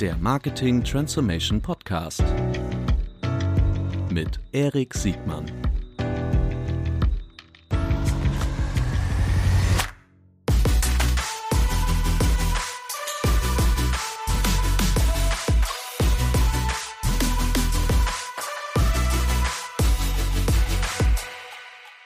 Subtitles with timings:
[0.00, 2.22] der Marketing Transformation Podcast
[4.10, 5.46] mit Erik Siegmann.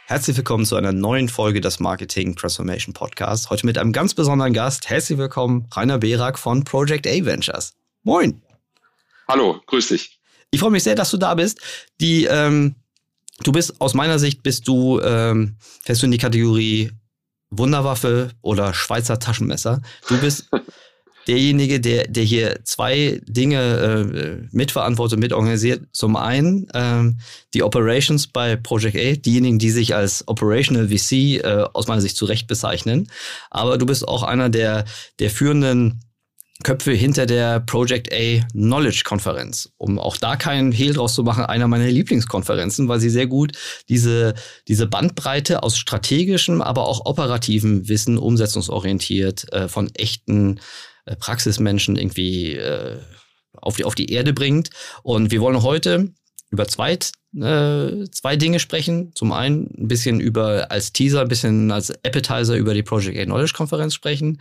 [0.06, 3.50] Herzlich willkommen zu einer neuen Folge des Marketing Transformation Podcasts.
[3.50, 4.88] Heute mit einem ganz besonderen Gast.
[4.88, 7.79] Herzlich willkommen, Rainer Berak von Project A Ventures.
[8.02, 8.40] Moin.
[9.28, 10.18] Hallo, grüß dich.
[10.50, 11.60] Ich freue mich sehr, dass du da bist.
[12.00, 12.74] Die, ähm,
[13.44, 16.90] du bist aus meiner Sicht bist du ähm, fährst du in die Kategorie
[17.50, 19.82] Wunderwaffe oder Schweizer Taschenmesser.
[20.08, 20.48] Du bist
[21.26, 25.86] derjenige, der, der hier zwei Dinge äh, mitverantwortet, mitorganisiert.
[25.92, 27.20] Zum einen ähm,
[27.52, 31.12] die Operations bei Project A, diejenigen, die sich als Operational VC
[31.44, 33.10] äh, aus meiner Sicht zu Recht bezeichnen.
[33.50, 34.86] Aber du bist auch einer der,
[35.18, 36.00] der führenden
[36.62, 41.44] Köpfe hinter der Project A Knowledge Konferenz, um auch da keinen Hehl draus zu machen,
[41.44, 43.52] einer meiner Lieblingskonferenzen, weil sie sehr gut
[43.88, 44.34] diese,
[44.68, 50.60] diese Bandbreite aus strategischem, aber auch operativen Wissen umsetzungsorientiert äh, von echten
[51.06, 52.98] äh, Praxismenschen irgendwie äh,
[53.52, 54.70] auf, die, auf die Erde bringt.
[55.02, 56.12] Und wir wollen heute
[56.50, 59.12] über zwei, äh, zwei Dinge sprechen.
[59.14, 63.24] Zum einen ein bisschen über als Teaser, ein bisschen als Appetizer über die Project A
[63.24, 64.38] Knowledge Konferenz sprechen.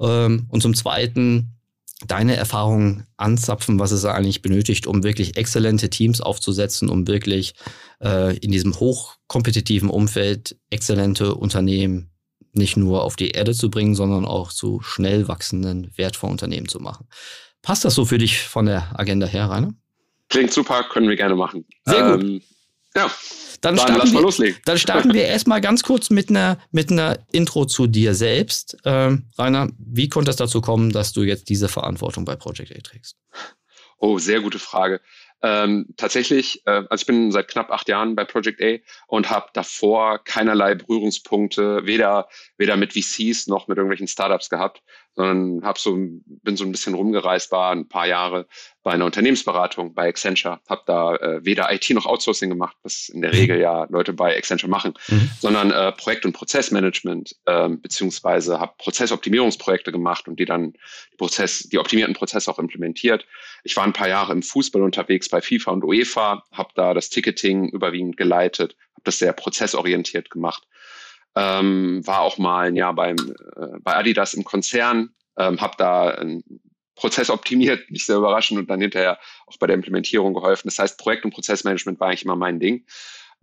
[0.00, 1.56] Ähm, und zum zweiten
[2.06, 7.54] deine Erfahrungen anzapfen, was es eigentlich benötigt, um wirklich exzellente Teams aufzusetzen, um wirklich
[8.02, 12.10] äh, in diesem hochkompetitiven Umfeld exzellente Unternehmen
[12.52, 16.80] nicht nur auf die Erde zu bringen, sondern auch zu schnell wachsenden, wertvollen Unternehmen zu
[16.80, 17.06] machen.
[17.62, 19.74] Passt das so für dich von der Agenda her, Rainer?
[20.30, 21.66] Klingt super, können wir gerne machen.
[21.84, 22.24] Sehr gut.
[22.24, 22.40] Ähm,
[22.94, 23.10] ja.
[23.60, 24.56] Dann, dann starten, wir, loslegen.
[24.64, 28.78] dann starten wir erstmal ganz kurz mit einer, mit einer Intro zu dir selbst.
[28.86, 32.80] Ähm, Rainer, wie konnte es dazu kommen, dass du jetzt diese Verantwortung bei Project A
[32.80, 33.16] trägst?
[33.98, 35.02] Oh, sehr gute Frage.
[35.42, 39.48] Ähm, tatsächlich, äh, also ich bin seit knapp acht Jahren bei Project A und habe
[39.52, 44.82] davor keinerlei Berührungspunkte, weder, weder mit VCs noch mit irgendwelchen Startups gehabt,
[45.20, 48.46] sondern hab so, bin so ein bisschen rumgereist, war ein paar Jahre
[48.82, 53.20] bei einer Unternehmensberatung bei Accenture, habe da äh, weder IT noch Outsourcing gemacht, was in
[53.20, 55.30] der Regel ja Leute bei Accenture machen, mhm.
[55.38, 60.72] sondern äh, Projekt- und Prozessmanagement, äh, beziehungsweise habe Prozessoptimierungsprojekte gemacht und die dann
[61.12, 63.26] die, Prozess, die optimierten Prozesse auch implementiert.
[63.62, 67.10] Ich war ein paar Jahre im Fußball unterwegs bei FIFA und UEFA, habe da das
[67.10, 70.66] Ticketing überwiegend geleitet, habe das sehr prozessorientiert gemacht
[71.36, 76.08] ähm, war auch mal ein Jahr beim, äh, bei Adidas im Konzern, ähm, habe da
[76.08, 76.42] einen
[76.96, 80.68] Prozess optimiert, nicht sehr überraschend und dann hinterher auch bei der Implementierung geholfen.
[80.68, 82.84] Das heißt, Projekt- und Prozessmanagement war eigentlich immer mein Ding.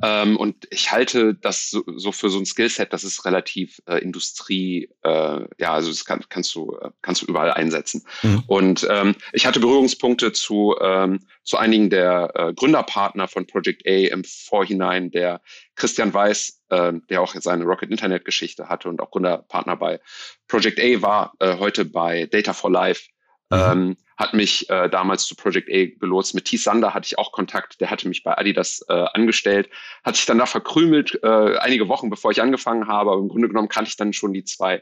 [0.03, 3.97] Ähm, und ich halte das so, so für so ein Skillset, das ist relativ äh,
[3.97, 8.05] Industrie, äh, ja, also das kann, kannst du äh, kannst du überall einsetzen.
[8.21, 8.43] Mhm.
[8.47, 14.13] Und ähm, ich hatte Berührungspunkte zu ähm, zu einigen der äh, Gründerpartner von Project A
[14.13, 15.41] im Vorhinein, der
[15.75, 19.99] Christian Weiß, äh, der auch seine Rocket Internet Geschichte hatte und auch Gründerpartner bei
[20.47, 23.07] Project A war, äh, heute bei Data for Life
[23.49, 23.57] Mhm.
[23.57, 26.33] Ähm, hat mich äh, damals zu Project A gelotst.
[26.33, 26.57] Mit T.
[26.57, 27.79] Sander hatte ich auch Kontakt.
[27.79, 29.69] Der hatte mich bei Adidas äh, angestellt,
[30.03, 33.11] hat sich dann da verkrümelt, äh, einige Wochen bevor ich angefangen habe.
[33.11, 34.81] Aber im Grunde genommen kannte ich dann schon die zwei.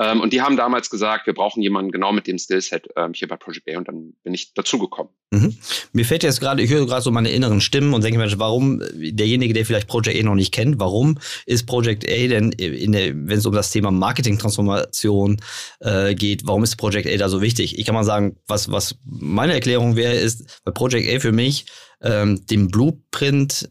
[0.00, 3.28] Ähm, und die haben damals gesagt, wir brauchen jemanden genau mit dem Skillset ähm, hier
[3.28, 5.12] bei Project A und dann bin ich dazugekommen.
[5.30, 5.58] Mhm.
[5.92, 8.82] Mir fällt jetzt gerade, ich höre gerade so meine inneren Stimmen und denke mir, warum
[8.94, 13.44] derjenige, der vielleicht Project A noch nicht kennt, warum ist Project A denn, wenn es
[13.44, 15.40] um das Thema Marketing-Transformation
[15.80, 17.78] äh, geht, warum ist Project A da so wichtig?
[17.78, 21.66] Ich kann mal sagen, was, was meine Erklärung wäre, ist bei Project A für mich
[22.02, 23.68] ähm, den Blueprint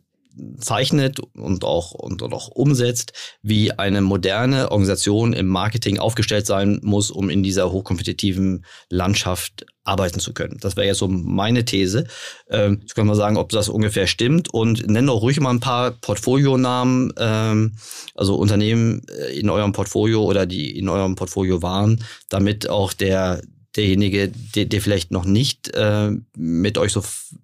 [0.60, 6.80] zeichnet und auch, und, und auch umsetzt, wie eine moderne Organisation im Marketing aufgestellt sein
[6.84, 10.58] muss, um in dieser hochkompetitiven Landschaft arbeiten zu können.
[10.62, 12.06] Das wäre ja so meine These.
[12.50, 15.60] Ähm, jetzt können wir sagen, ob das ungefähr stimmt und nenne auch ruhig mal ein
[15.60, 17.76] paar Portfolionamen, ähm,
[18.16, 23.42] also Unternehmen äh, in eurem Portfolio oder die in eurem Portfolio waren, damit auch der
[23.76, 27.04] derjenige, der, der vielleicht noch nicht äh, mit euch so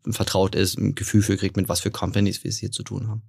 [0.09, 3.07] vertraut ist, ein Gefühl für kriegt, mit was für Companies wir es hier zu tun
[3.07, 3.23] haben.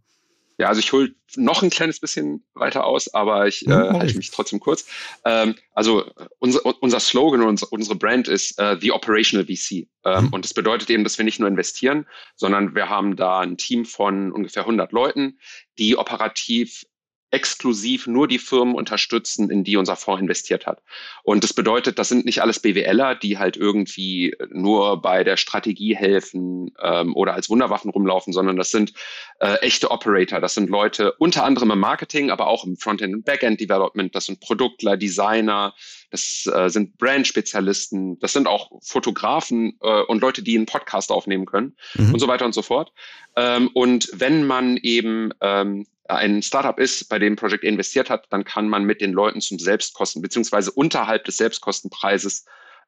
[0.59, 4.31] Ja, also ich hole noch ein kleines bisschen weiter aus, aber ich äh, halte mich
[4.31, 4.87] trotzdem kurz.
[5.25, 9.87] Ähm, also unser, unser Slogan, unser, unsere Brand ist äh, The Operational VC.
[10.05, 10.29] Ähm, mhm.
[10.33, 12.07] Und das bedeutet eben, dass wir nicht nur investieren,
[12.37, 15.39] sondern wir haben da ein Team von ungefähr 100 Leuten,
[15.79, 16.87] die operativ
[17.31, 20.83] exklusiv nur die Firmen unterstützen, in die unser Fonds investiert hat.
[21.25, 25.97] Und das bedeutet, das sind nicht alles BWLer, die halt irgendwie nur bei der Strategie
[25.97, 28.93] helfen ähm, oder als Wunderwaffen rumlaufen, sondern das sind
[29.41, 30.41] äh, echte Operator.
[30.41, 34.15] Das sind Leute unter anderem im Marketing, aber auch im Frontend- und Backend-Development.
[34.15, 35.75] Das sind Produktler, Designer,
[36.11, 41.47] das äh, sind Brand-Spezialisten, das sind auch Fotografen äh, und Leute, die einen Podcast aufnehmen
[41.47, 42.15] können mhm.
[42.15, 42.93] und so weiter und so fort.
[43.35, 48.45] Ähm, und wenn man eben ähm, ein Startup ist, bei dem Project investiert hat, dann
[48.45, 52.45] kann man mit den Leuten zum Selbstkosten beziehungsweise unterhalb des Selbstkostenpreises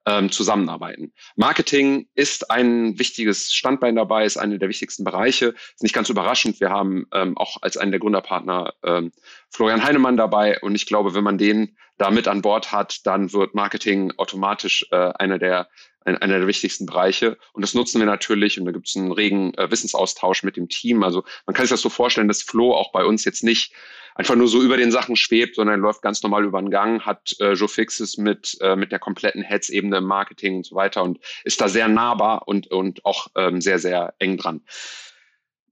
[0.06, 1.12] ähm, zusammenarbeiten.
[1.36, 5.54] Marketing ist ein wichtiges Standbein dabei, ist einer der wichtigsten Bereiche.
[5.74, 6.60] Ist nicht ganz überraschend.
[6.60, 9.12] Wir haben ähm, auch als einen der Gründerpartner ähm,
[9.50, 13.32] Florian Heinemann dabei und ich glaube, wenn man den da mit an Bord hat, dann
[13.32, 15.68] wird Marketing automatisch äh, einer der
[16.04, 17.36] ein, einer der wichtigsten Bereiche.
[17.52, 20.68] Und das nutzen wir natürlich und da gibt es einen regen äh, Wissensaustausch mit dem
[20.68, 21.02] Team.
[21.02, 23.72] Also man kann sich das so vorstellen, dass Flo auch bei uns jetzt nicht
[24.14, 27.36] einfach nur so über den Sachen schwebt, sondern läuft ganz normal über den Gang, hat
[27.38, 31.20] äh, Joe Fixes mit, äh, mit der kompletten Heads-Ebene im Marketing und so weiter und
[31.44, 34.62] ist da sehr nahbar und, und auch ähm, sehr, sehr eng dran.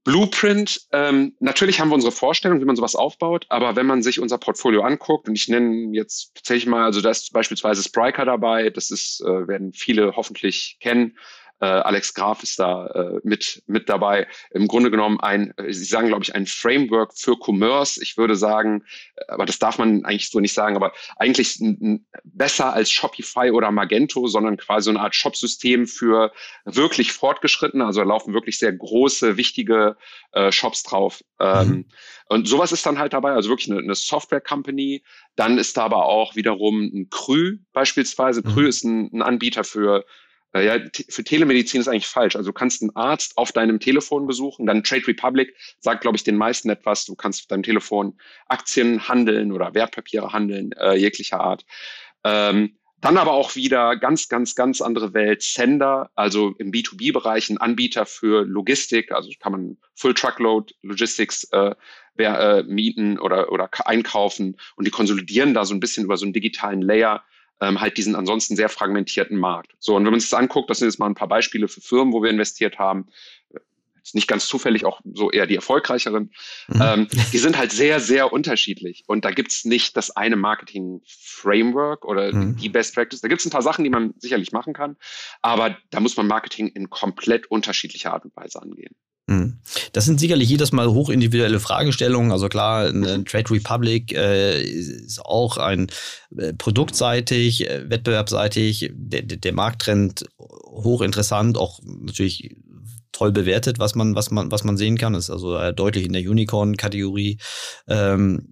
[0.07, 4.21] Blueprint, ähm, natürlich haben wir unsere Vorstellung, wie man sowas aufbaut, aber wenn man sich
[4.21, 8.69] unser Portfolio anguckt, und ich nenne jetzt tatsächlich mal, also da ist beispielsweise Spriker dabei,
[8.69, 11.17] das ist, äh, werden viele hoffentlich kennen,
[11.59, 14.27] äh, Alex Graf ist da äh, mit, mit dabei.
[14.51, 18.01] Im Grunde genommen ein, äh, Sie sagen, glaube ich, ein Framework für Commerce.
[18.01, 18.83] Ich würde sagen,
[19.15, 21.59] äh, aber das darf man eigentlich so nicht sagen, aber eigentlich
[22.23, 26.31] besser als Shopify oder Magento, sondern quasi so eine Art Shopsystem für
[26.65, 29.97] wirklich fortgeschrittene, also da laufen wirklich sehr große, wichtige
[30.33, 31.23] äh, Shops drauf.
[31.39, 31.85] Ähm, mhm.
[32.29, 35.03] Und sowas ist dann halt dabei, also wirklich eine, eine Software-Company.
[35.35, 38.41] Dann ist da aber auch wiederum ein Krü beispielsweise.
[38.41, 38.53] Mhm.
[38.53, 40.05] Krü ist ein, ein Anbieter für
[40.55, 40.79] ja,
[41.09, 42.35] für Telemedizin ist eigentlich falsch.
[42.35, 46.23] Also du kannst einen Arzt auf deinem Telefon besuchen, dann Trade Republic sagt, glaube ich,
[46.23, 47.05] den meisten etwas.
[47.05, 48.17] Du kannst auf deinem Telefon
[48.47, 51.65] Aktien handeln oder Wertpapiere handeln, äh, jeglicher Art.
[52.23, 55.43] Ähm, dann aber auch wieder ganz, ganz, ganz andere Welt.
[55.43, 61.75] Sender, also im B2B-Bereich ein Anbieter für Logistik, also kann man Full Truckload Logistics äh,
[62.17, 66.33] äh, mieten oder, oder einkaufen und die konsolidieren da so ein bisschen über so einen
[66.33, 67.23] digitalen Layer
[67.61, 69.73] ähm, halt diesen ansonsten sehr fragmentierten Markt.
[69.79, 71.81] So, und wenn man sich das anguckt, das sind jetzt mal ein paar Beispiele für
[71.81, 73.07] Firmen, wo wir investiert haben,
[74.07, 76.31] ist nicht ganz zufällig auch so eher die erfolgreicheren,
[76.67, 76.81] mhm.
[76.81, 79.03] ähm, die sind halt sehr, sehr unterschiedlich.
[79.05, 82.55] Und da gibt's nicht das eine Marketing-Framework oder mhm.
[82.55, 83.21] die Best Practice.
[83.21, 84.95] Da gibt's ein paar Sachen, die man sicherlich machen kann,
[85.41, 88.95] aber da muss man Marketing in komplett unterschiedlicher Art und Weise angehen.
[89.27, 89.57] Mhm.
[89.91, 92.31] Das sind sicherlich jedes Mal hochindividuelle Fragestellungen.
[92.31, 95.87] Also klar, eine Trade Republic äh, ist auch ein
[96.37, 102.55] äh, produktseitig, äh, wettbewerbseitig, der, der Markttrend hochinteressant, auch natürlich
[103.11, 105.13] toll bewertet, was man, was man, was man sehen kann.
[105.13, 107.39] Das ist also äh, deutlich in der Unicorn-Kategorie.
[107.87, 108.47] Ähm,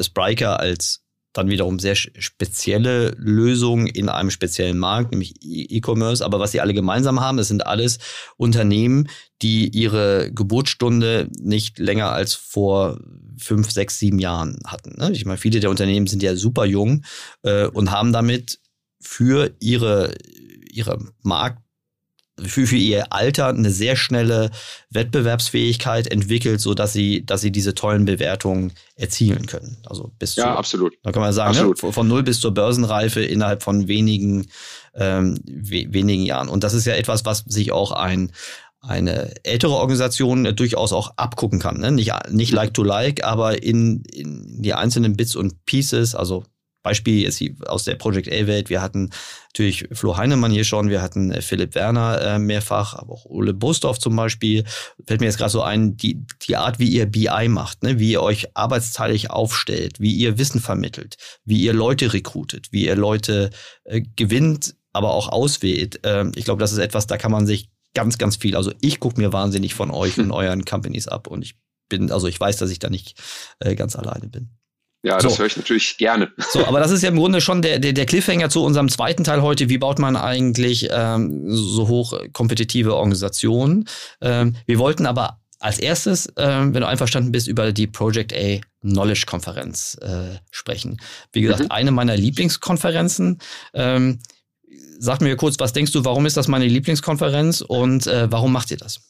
[0.00, 1.01] Spriker als
[1.32, 6.24] dann wiederum sehr spezielle Lösungen in einem speziellen Markt, nämlich e- E-Commerce.
[6.24, 7.98] Aber was sie alle gemeinsam haben, es sind alles
[8.36, 9.08] Unternehmen,
[9.40, 13.00] die ihre Geburtsstunde nicht länger als vor
[13.38, 14.94] fünf, sechs, sieben Jahren hatten.
[14.98, 15.12] Ne?
[15.12, 17.04] Ich meine, viele der Unternehmen sind ja super jung
[17.42, 18.60] äh, und haben damit
[19.00, 20.14] für ihre,
[20.70, 21.61] ihre Markt
[22.46, 24.50] für, für ihr Alter eine sehr schnelle
[24.90, 29.78] Wettbewerbsfähigkeit entwickelt, so dass sie, dass sie diese tollen Bewertungen erzielen können.
[29.86, 30.94] Also bis ja, zu, absolut.
[31.02, 34.48] Da kann man sagen, ne, von null bis zur Börsenreife innerhalb von wenigen,
[34.94, 36.48] ähm, we wenigen Jahren.
[36.48, 38.32] Und das ist ja etwas, was sich auch ein
[38.84, 41.78] eine ältere Organisation durchaus auch abgucken kann.
[41.78, 41.92] Ne?
[41.92, 46.42] Nicht, nicht like to like, aber in, in die einzelnen Bits und Pieces, also
[46.82, 48.70] Beispiel ist aus der Project A-Welt.
[48.70, 49.10] Wir hatten
[49.48, 53.54] natürlich Flo Heinemann hier schon, wir hatten äh, Philipp Werner äh, mehrfach, aber auch Ole
[53.54, 54.64] Bostorf zum Beispiel.
[55.06, 57.98] Fällt mir jetzt gerade so ein, die, die Art, wie ihr BI macht, ne?
[57.98, 62.96] wie ihr euch arbeitsteilig aufstellt, wie ihr Wissen vermittelt, wie ihr Leute rekrutet, wie ihr
[62.96, 63.50] Leute
[63.84, 66.00] äh, gewinnt, aber auch auswählt.
[66.04, 68.56] Ähm, ich glaube, das ist etwas, da kann man sich ganz, ganz viel.
[68.56, 71.56] Also ich gucke mir wahnsinnig von euch und euren Companies ab und ich
[71.88, 73.20] bin, also ich weiß, dass ich da nicht
[73.60, 74.50] äh, ganz alleine bin.
[75.02, 75.38] Ja, das so.
[75.40, 76.30] höre ich natürlich gerne.
[76.52, 79.24] So, aber das ist ja im Grunde schon der, der, der Cliffhanger zu unserem zweiten
[79.24, 79.68] Teil heute.
[79.68, 83.88] Wie baut man eigentlich ähm, so hoch kompetitive Organisationen?
[84.20, 88.60] Ähm, wir wollten aber als erstes, ähm, wenn du einverstanden bist, über die Project A
[88.80, 91.00] Knowledge Konferenz äh, sprechen.
[91.32, 91.70] Wie gesagt, mhm.
[91.70, 93.38] eine meiner Lieblingskonferenzen.
[93.74, 94.20] Ähm,
[94.98, 98.70] sag mir kurz, was denkst du, warum ist das meine Lieblingskonferenz und äh, warum macht
[98.70, 99.00] ihr das?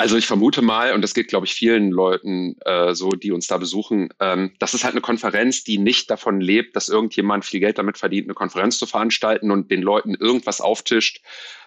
[0.00, 3.48] Also ich vermute mal, und das geht, glaube ich, vielen Leuten äh, so, die uns
[3.48, 7.60] da besuchen, ähm, das ist halt eine Konferenz, die nicht davon lebt, dass irgendjemand viel
[7.60, 11.20] Geld damit verdient, eine Konferenz zu veranstalten und den Leuten irgendwas auftischt,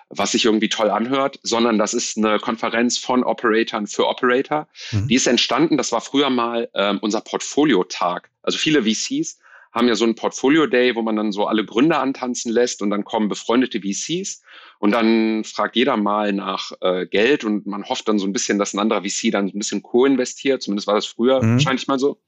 [0.09, 4.67] was sich irgendwie toll anhört, sondern das ist eine Konferenz von Operatoren für Operator.
[4.91, 5.07] Mhm.
[5.09, 8.31] Die ist entstanden, das war früher mal ähm, unser Portfolio-Tag.
[8.41, 9.37] Also viele VCs
[9.74, 13.03] haben ja so einen Portfolio-Day, wo man dann so alle Gründer antanzen lässt und dann
[13.03, 14.44] kommen befreundete VCs
[14.80, 18.60] und dann fragt jeder mal nach äh, Geld und man hofft dann so ein bisschen,
[18.60, 20.62] dass ein anderer VC dann ein bisschen co-investiert.
[20.62, 21.53] Zumindest war das früher mhm.
[21.53, 22.22] wahrscheinlich mal so.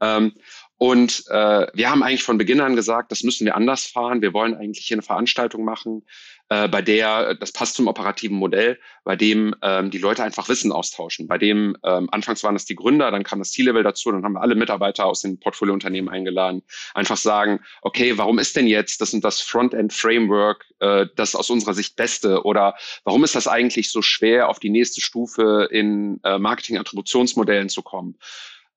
[0.00, 0.34] Ähm,
[0.76, 4.22] und äh, wir haben eigentlich von Beginn an gesagt, das müssen wir anders fahren.
[4.22, 6.04] Wir wollen eigentlich hier eine Veranstaltung machen,
[6.50, 10.72] äh, bei der, das passt zum operativen Modell, bei dem ähm, die Leute einfach Wissen
[10.72, 11.26] austauschen.
[11.26, 14.32] Bei dem, ähm, anfangs waren es die Gründer, dann kam das C-Level dazu, dann haben
[14.32, 16.62] wir alle Mitarbeiter aus den Portfoliounternehmen eingeladen.
[16.94, 21.74] Einfach sagen, okay, warum ist denn jetzt das und das Frontend-Framework äh, das aus unserer
[21.74, 22.42] Sicht Beste?
[22.44, 22.74] Oder
[23.04, 28.16] warum ist das eigentlich so schwer, auf die nächste Stufe in äh, Marketing-Attributionsmodellen zu kommen?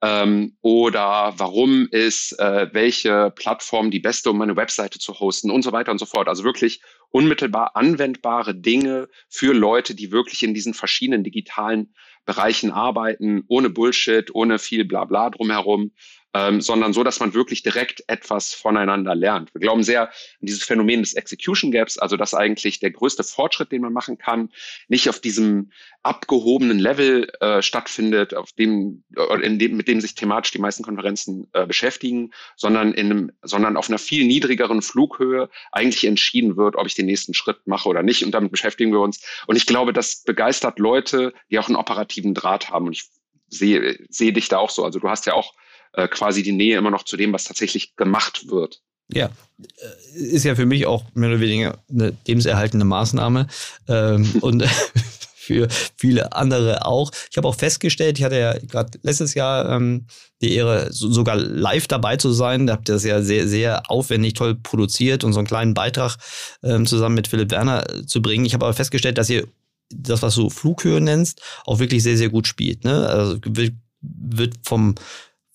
[0.01, 5.61] Ähm, oder warum ist äh, welche Plattform die beste, um meine Webseite zu hosten und
[5.61, 6.27] so weiter und so fort.
[6.27, 11.93] Also wirklich unmittelbar anwendbare Dinge für Leute, die wirklich in diesen verschiedenen digitalen
[12.25, 15.91] Bereichen arbeiten, ohne Bullshit, ohne viel Blabla drumherum
[16.33, 19.53] ähm, sondern so, dass man wirklich direkt etwas voneinander lernt.
[19.53, 20.09] Wir glauben sehr an
[20.41, 24.49] dieses Phänomen des Execution Gaps, also dass eigentlich der größte Fortschritt, den man machen kann,
[24.87, 25.71] nicht auf diesem
[26.03, 30.83] abgehobenen Level äh, stattfindet, auf dem, äh, in dem, mit dem sich thematisch die meisten
[30.83, 36.75] Konferenzen äh, beschäftigen, sondern in einem, sondern auf einer viel niedrigeren Flughöhe eigentlich entschieden wird,
[36.75, 38.23] ob ich den nächsten Schritt mache oder nicht.
[38.23, 39.23] Und damit beschäftigen wir uns.
[39.47, 42.87] Und ich glaube, das begeistert Leute, die auch einen operativen Draht haben.
[42.87, 43.09] Und ich
[43.49, 44.83] sehe, sehe dich da auch so.
[44.83, 45.53] Also du hast ja auch
[45.93, 48.81] äh, quasi die Nähe immer noch zu dem, was tatsächlich gemacht wird.
[49.13, 49.29] Ja,
[49.59, 53.47] äh, ist ja für mich auch mehr oder weniger eine lebenserhaltende Maßnahme
[53.87, 54.63] ähm, und
[55.35, 55.67] für
[55.97, 57.11] viele andere auch.
[57.29, 60.05] Ich habe auch festgestellt, ich hatte ja gerade letztes Jahr ähm,
[60.41, 62.67] die Ehre, so, sogar live dabei zu sein.
[62.67, 66.17] Da habt ihr das ja sehr, sehr aufwendig, toll produziert und so einen kleinen Beitrag
[66.63, 68.45] ähm, zusammen mit Philipp Werner äh, zu bringen.
[68.45, 69.47] Ich habe aber festgestellt, dass ihr
[69.89, 72.85] das, was du Flughöhe nennst, auch wirklich sehr, sehr gut spielt.
[72.85, 73.07] Ne?
[73.07, 74.95] Also wird, wird vom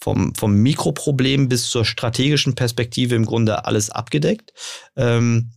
[0.06, 4.52] vom, vom Mikroproblem bis zur strategischen Perspektive im Grunde alles abgedeckt.
[4.94, 5.50] Ähm,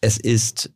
[0.00, 0.70] es ist,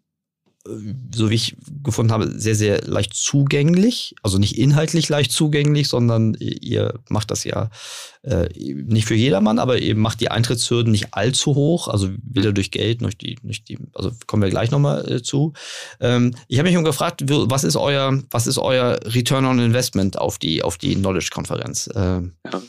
[0.67, 0.71] äh,
[1.15, 4.17] so wie ich gefunden habe, sehr, sehr leicht zugänglich.
[4.25, 7.71] Also nicht inhaltlich leicht zugänglich, sondern ihr macht das ja
[8.23, 12.73] äh, nicht für jedermann, aber ihr macht die Eintrittshürden nicht allzu hoch, also weder durch
[12.73, 15.53] Geld noch die, nicht die also kommen wir gleich nochmal äh, zu.
[16.01, 20.19] Ähm, ich habe mich schon gefragt, was ist euer, was ist euer Return on Investment
[20.19, 21.89] auf die, auf die Knowledge-Konferenz?
[21.95, 22.61] Ähm, ja.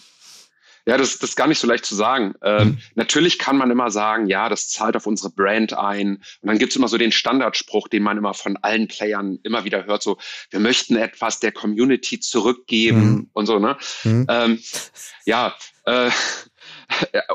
[0.85, 2.35] Ja, das, das ist gar nicht so leicht zu sagen.
[2.43, 2.77] Ähm, mhm.
[2.95, 6.17] Natürlich kann man immer sagen, ja, das zahlt auf unsere Brand ein.
[6.41, 9.85] Und dann gibt's immer so den Standardspruch, den man immer von allen Playern immer wieder
[9.85, 10.17] hört, so,
[10.51, 13.29] wir möchten etwas der Community zurückgeben mhm.
[13.33, 13.77] und so, ne?
[14.03, 14.27] Mhm.
[14.29, 14.59] Ähm,
[15.25, 16.09] ja, äh,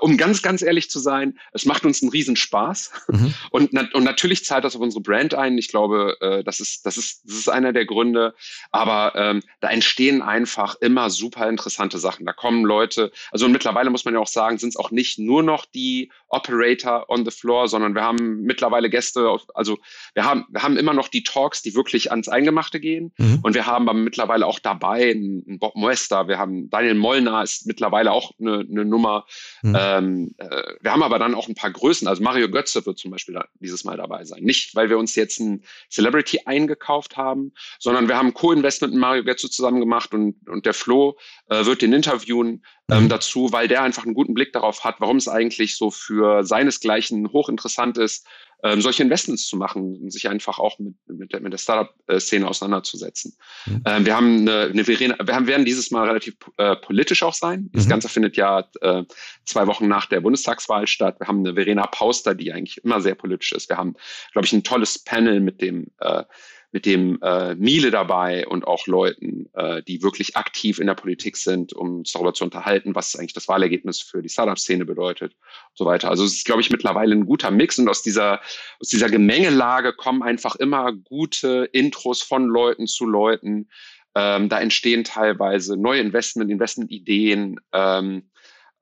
[0.00, 2.90] um ganz, ganz ehrlich zu sein, es macht uns einen Riesenspaß.
[3.08, 3.34] Mhm.
[3.50, 5.58] Und, und natürlich zahlt das auf unsere Brand ein.
[5.58, 8.34] Ich glaube, äh, das, ist, das, ist, das ist einer der Gründe.
[8.70, 12.26] Aber ähm, da entstehen einfach immer super interessante Sachen.
[12.26, 15.42] Da kommen Leute, also mittlerweile muss man ja auch sagen, sind es auch nicht nur
[15.42, 19.78] noch die Operator on the floor, sondern wir haben mittlerweile Gäste, also
[20.14, 23.12] wir haben, wir haben immer noch die Talks, die wirklich ans Eingemachte gehen.
[23.18, 23.40] Mhm.
[23.42, 27.66] Und wir haben aber mittlerweile auch dabei einen Bob Moester, wir haben Daniel Mollner ist
[27.66, 29.26] mittlerweile auch eine, eine Nummer,
[29.62, 29.76] Mhm.
[29.78, 32.08] Ähm, äh, wir haben aber dann auch ein paar Größen.
[32.08, 34.42] Also Mario Götze wird zum Beispiel dieses Mal dabei sein.
[34.42, 39.24] Nicht, weil wir uns jetzt ein Celebrity eingekauft haben, sondern wir haben Co-Investment mit Mario
[39.24, 41.16] Götze zusammen gemacht und, und der Flo
[41.48, 43.08] äh, wird den interviewen ähm, mhm.
[43.08, 47.32] dazu, weil der einfach einen guten Blick darauf hat, warum es eigentlich so für seinesgleichen
[47.32, 48.26] hochinteressant ist,
[48.62, 52.46] ähm, solche Investments zu machen und sich einfach auch mit, mit der, mit der Startup-Szene
[52.46, 53.36] auseinanderzusetzen.
[53.66, 53.82] Mhm.
[53.86, 57.34] Ähm, wir haben eine, eine Verena, wir haben, werden dieses Mal relativ äh, politisch auch
[57.34, 57.70] sein.
[57.72, 57.90] Das mhm.
[57.90, 59.04] Ganze findet ja äh,
[59.44, 61.20] zwei Wochen nach der Bundestagswahl statt.
[61.20, 63.68] Wir haben eine Verena Pauster, die eigentlich immer sehr politisch ist.
[63.68, 63.94] Wir haben,
[64.32, 66.24] glaube ich, ein tolles Panel mit dem äh,
[66.72, 71.36] mit dem äh, Miele dabei und auch Leuten, äh, die wirklich aktiv in der Politik
[71.36, 75.78] sind, um uns darüber zu unterhalten, was eigentlich das Wahlergebnis für die Startup-Szene bedeutet und
[75.78, 76.08] so weiter.
[76.10, 78.40] Also es ist, glaube ich, mittlerweile ein guter Mix und aus dieser,
[78.78, 83.68] aus dieser Gemengelage kommen einfach immer gute Intros von Leuten zu Leuten.
[84.14, 87.60] Ähm, da entstehen teilweise neue Investment, Investment-Ideen.
[87.72, 88.29] Ähm,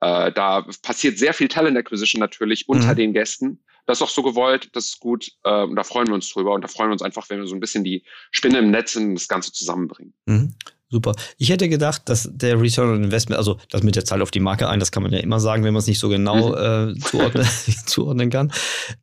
[0.01, 2.97] äh, da passiert sehr viel Talent Acquisition natürlich unter mhm.
[2.97, 3.61] den Gästen.
[3.87, 5.33] Das ist auch so gewollt, das ist gut.
[5.45, 6.53] Äh, und da freuen wir uns drüber.
[6.53, 8.97] Und da freuen wir uns einfach, wenn wir so ein bisschen die Spinne im Netz
[8.97, 10.13] und das Ganze zusammenbringen.
[10.27, 10.55] Mhm.
[10.91, 11.15] Super.
[11.37, 14.41] Ich hätte gedacht, dass der Return on Investment, also das mit der Zahl auf die
[14.41, 16.97] Marke ein, das kann man ja immer sagen, wenn man es nicht so genau mhm.
[16.97, 17.47] äh, zuordnen,
[17.87, 18.53] zuordnen kann.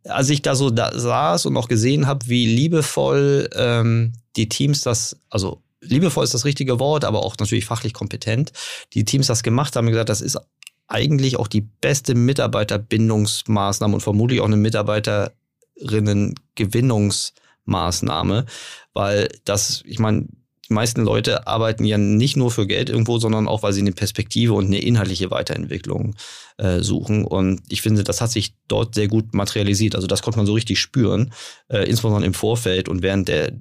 [0.03, 4.81] Als ich da so da saß und auch gesehen habe, wie liebevoll ähm, die Teams
[4.81, 8.51] das, also liebevoll ist das richtige Wort, aber auch natürlich fachlich kompetent,
[8.93, 10.39] die Teams das gemacht haben, gesagt, das ist
[10.87, 18.45] eigentlich auch die beste Mitarbeiterbindungsmaßnahme und vermutlich auch eine Mitarbeiterinnengewinnungsmaßnahme Maßnahme,
[18.93, 20.27] weil das, ich meine,
[20.67, 23.91] die meisten Leute arbeiten ja nicht nur für Geld irgendwo, sondern auch, weil sie eine
[23.91, 26.15] Perspektive und eine inhaltliche Weiterentwicklung
[26.57, 27.23] äh, suchen.
[27.23, 29.93] Und ich finde, das hat sich dort sehr gut materialisiert.
[29.95, 31.33] Also das konnte man so richtig spüren,
[31.67, 33.53] äh, insbesondere im Vorfeld und während der,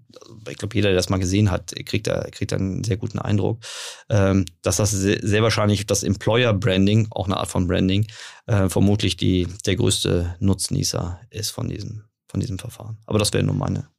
[0.48, 3.18] ich glaube, jeder, der das mal gesehen hat, kriegt da, kriegt da einen sehr guten
[3.18, 3.60] Eindruck,
[4.08, 8.06] ähm, dass das sehr, sehr, wahrscheinlich das Employer Branding, auch eine Art von Branding,
[8.46, 12.96] äh, vermutlich die, der größte Nutznießer ist von diesem, von diesem Verfahren.
[13.06, 13.93] Aber das wäre nur meine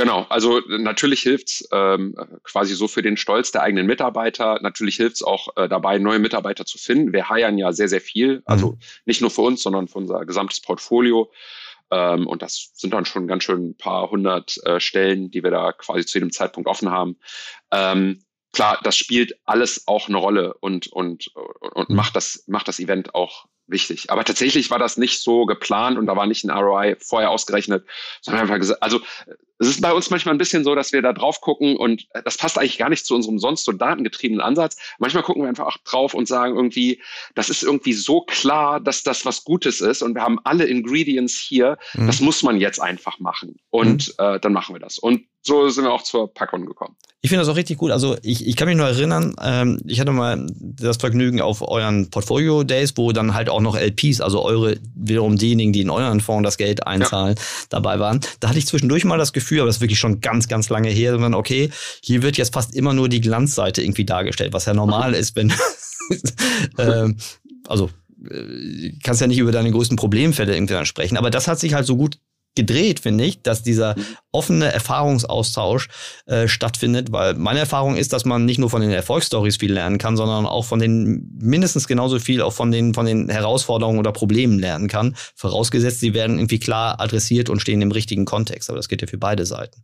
[0.00, 4.58] Genau, also natürlich hilft's ähm, quasi so für den Stolz der eigenen Mitarbeiter.
[4.62, 7.12] Natürlich hilft's auch äh, dabei, neue Mitarbeiter zu finden.
[7.12, 8.78] Wir heiern ja sehr, sehr viel, also mhm.
[9.04, 11.30] nicht nur für uns, sondern für unser gesamtes Portfolio.
[11.90, 15.50] Ähm, und das sind dann schon ganz schön ein paar hundert äh, Stellen, die wir
[15.50, 17.18] da quasi zu jedem Zeitpunkt offen haben.
[17.70, 18.22] Ähm,
[18.54, 21.94] klar, das spielt alles auch eine Rolle und, und, und mhm.
[21.94, 24.10] macht, das, macht das Event auch wichtig.
[24.10, 27.84] Aber tatsächlich war das nicht so geplant und da war nicht ein ROI vorher ausgerechnet,
[28.20, 29.00] sondern einfach gesagt, also
[29.60, 32.38] es ist bei uns manchmal ein bisschen so, dass wir da drauf gucken und das
[32.38, 34.76] passt eigentlich gar nicht zu unserem sonst so datengetriebenen Ansatz.
[34.98, 37.02] Manchmal gucken wir einfach auch drauf und sagen irgendwie,
[37.34, 41.38] das ist irgendwie so klar, dass das was Gutes ist und wir haben alle Ingredients
[41.38, 41.76] hier.
[41.92, 42.06] Mhm.
[42.06, 44.24] Das muss man jetzt einfach machen und mhm.
[44.24, 44.98] äh, dann machen wir das.
[44.98, 46.96] Und so sind wir auch zur Packon gekommen.
[47.22, 47.90] Ich finde das auch richtig gut.
[47.90, 52.08] Also ich, ich kann mich nur erinnern, ähm, ich hatte mal das Vergnügen auf euren
[52.10, 56.20] Portfolio Days, wo dann halt auch noch LPs, also eure wiederum diejenigen, die in euren
[56.20, 57.44] Fonds das Geld einzahlen, ja.
[57.68, 58.20] dabei waren.
[58.40, 60.90] Da hatte ich zwischendurch mal das Gefühl, aber das ist wirklich schon ganz, ganz lange
[60.90, 61.70] her, sondern okay,
[62.02, 65.52] hier wird jetzt fast immer nur die Glanzseite irgendwie dargestellt, was ja normal ist, wenn
[66.78, 67.16] ähm,
[67.68, 67.90] also
[68.28, 71.74] äh, kannst ja nicht über deine größten Problemfälle irgendwie dann sprechen, aber das hat sich
[71.74, 72.18] halt so gut
[72.56, 74.04] gedreht, finde ich, dass dieser mhm.
[74.32, 75.88] offene Erfahrungsaustausch
[76.26, 79.98] äh, stattfindet, weil meine Erfahrung ist, dass man nicht nur von den Erfolgsstories viel lernen
[79.98, 84.12] kann, sondern auch von den mindestens genauso viel auch von den von den Herausforderungen oder
[84.12, 88.76] Problemen lernen kann, vorausgesetzt, sie werden irgendwie klar adressiert und stehen im richtigen Kontext, aber
[88.76, 89.82] das geht ja für beide Seiten.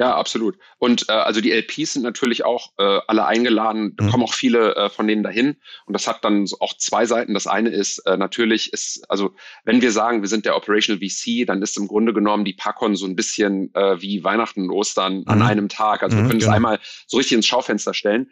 [0.00, 0.56] Ja, absolut.
[0.78, 4.10] Und äh, also die LPs sind natürlich auch äh, alle eingeladen, da mhm.
[4.10, 5.56] kommen auch viele äh, von denen dahin.
[5.84, 7.34] Und das hat dann auch zwei Seiten.
[7.34, 9.34] Das eine ist äh, natürlich, ist, also
[9.66, 12.96] wenn wir sagen, wir sind der Operational VC, dann ist im Grunde genommen die Pacon
[12.96, 15.24] so ein bisschen äh, wie Weihnachten und Ostern mhm.
[15.26, 16.02] an einem Tag.
[16.02, 16.56] Also mhm, wir können es genau.
[16.56, 18.30] einmal so richtig ins Schaufenster stellen.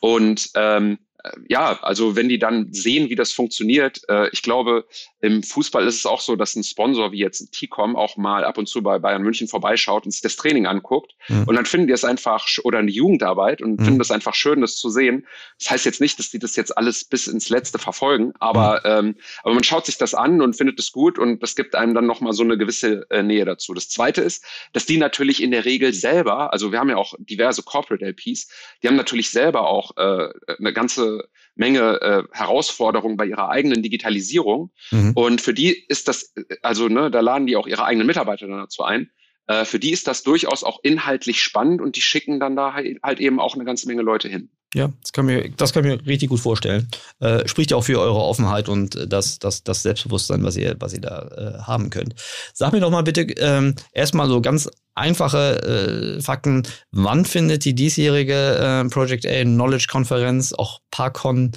[0.00, 0.98] Und ähm,
[1.48, 4.86] ja, also wenn die dann sehen, wie das funktioniert, äh, ich glaube,
[5.20, 8.58] im Fußball ist es auch so, dass ein Sponsor wie jetzt T-Com auch mal ab
[8.58, 11.14] und zu bei Bayern München vorbeischaut und sich das Training anguckt.
[11.28, 11.44] Mhm.
[11.44, 13.84] Und dann finden die es einfach, oder eine Jugendarbeit und mhm.
[13.84, 15.26] finden es einfach schön, das zu sehen.
[15.58, 19.08] Das heißt jetzt nicht, dass die das jetzt alles bis ins Letzte verfolgen, aber, mhm.
[19.08, 21.94] ähm, aber man schaut sich das an und findet es gut und das gibt einem
[21.94, 23.72] dann nochmal so eine gewisse äh, Nähe dazu.
[23.72, 27.14] Das zweite ist, dass die natürlich in der Regel selber, also wir haben ja auch
[27.18, 28.48] diverse Corporate LPs,
[28.82, 31.13] die haben natürlich selber auch äh, eine ganze
[31.54, 34.72] Menge äh, Herausforderungen bei ihrer eigenen Digitalisierung.
[34.90, 35.12] Mhm.
[35.14, 38.82] Und für die ist das, also ne, da laden die auch ihre eigenen Mitarbeiter dazu
[38.82, 39.10] ein.
[39.46, 42.98] Äh, für die ist das durchaus auch inhaltlich spannend und die schicken dann da halt,
[43.02, 44.50] halt eben auch eine ganze Menge Leute hin.
[44.74, 46.88] Ja, das kann mir, das kann mir richtig gut vorstellen.
[47.20, 50.92] Äh, spricht ja auch für eure Offenheit und das, das, das Selbstbewusstsein, was ihr, was
[50.92, 52.16] ihr da äh, haben könnt.
[52.52, 56.64] Sag mir doch mal bitte ähm, erstmal so ganz einfache äh, Fakten.
[56.90, 61.52] Wann findet die diesjährige äh, Project A Knowledge Konferenz, auch PACON,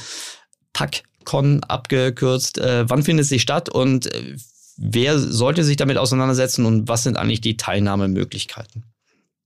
[0.73, 4.35] PACCON abgekürzt, äh, wann findet sie statt und äh,
[4.77, 8.83] wer sollte sich damit auseinandersetzen und was sind eigentlich die Teilnahmemöglichkeiten?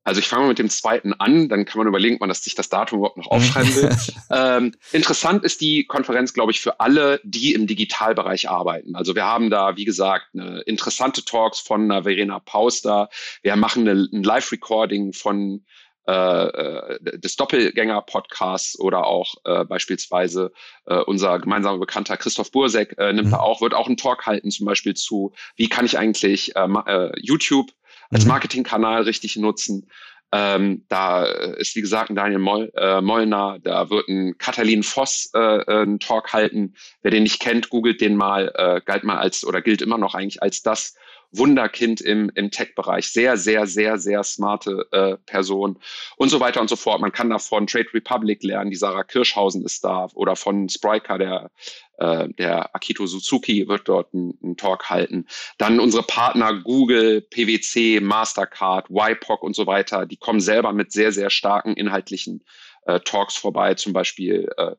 [0.04, 2.44] Also ich fange mal mit dem zweiten an, dann kann man überlegen, ob man das,
[2.44, 3.96] sich das Datum überhaupt noch aufschreiben will.
[4.32, 8.96] ähm, interessant ist die Konferenz, glaube ich, für alle, die im Digitalbereich arbeiten.
[8.96, 13.10] Also wir haben da, wie gesagt, eine interessante Talks von einer Verena Pauster.
[13.44, 15.64] Wir machen eine, ein Live-Recording von
[16.08, 20.52] äh, äh, des Doppelgänger-Podcasts oder auch äh, beispielsweise
[20.88, 23.32] äh, unser gemeinsamer Bekannter Christoph Bursek äh, nimmt mhm.
[23.34, 26.66] da auch, wird auch einen Talk halten, zum Beispiel zu, wie kann ich eigentlich äh,
[26.66, 27.72] äh, YouTube
[28.12, 28.30] als mhm.
[28.30, 29.90] Marketingkanal richtig nutzen.
[30.34, 35.30] Ähm, da ist, wie gesagt, ein Daniel Moll, äh, Mollner, da wird ein Katalin Voss
[35.34, 36.76] äh, äh, einen Talk halten.
[37.02, 40.16] Wer den nicht kennt, googelt den mal, äh, galt mal als oder gilt immer noch
[40.16, 40.96] eigentlich als das
[41.32, 43.10] Wunderkind im, im Tech-Bereich.
[43.12, 45.80] Sehr, sehr, sehr, sehr smarte äh, Person
[46.18, 47.02] und so weiter und so fort.
[47.02, 51.18] Man kann da von Trade Republic lernen, die Sarah Kirschhausen ist da oder von Spryker,
[51.18, 51.52] der,
[51.98, 55.28] äh, der Akito Suzuki wird dort einen Talk halten.
[55.58, 61.12] Dann unsere Partner Google, PwC, Mastercard, YPOC und so weiter, die kommen selber mit sehr,
[61.12, 62.44] sehr starken inhaltlichen
[62.86, 64.76] äh, Talks vorbei, zum Beispiel, äh,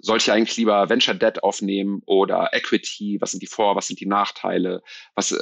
[0.00, 3.18] soll ich eigentlich lieber Venture Debt aufnehmen oder Equity?
[3.20, 4.82] Was sind die Vor-, was sind die Nachteile?
[5.14, 5.32] Was,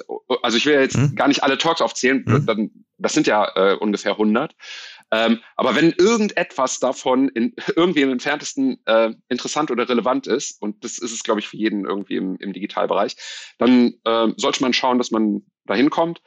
[0.43, 1.15] also ich will jetzt hm.
[1.15, 2.47] gar nicht alle Talks aufzählen, hm.
[2.47, 4.55] dann, das sind ja äh, ungefähr 100.
[5.11, 10.85] Ähm, aber wenn irgendetwas davon in, irgendwie im entferntesten äh, interessant oder relevant ist, und
[10.85, 13.17] das ist es, glaube ich, für jeden irgendwie im, im Digitalbereich,
[13.59, 16.23] dann äh, sollte man schauen, dass man da hinkommt.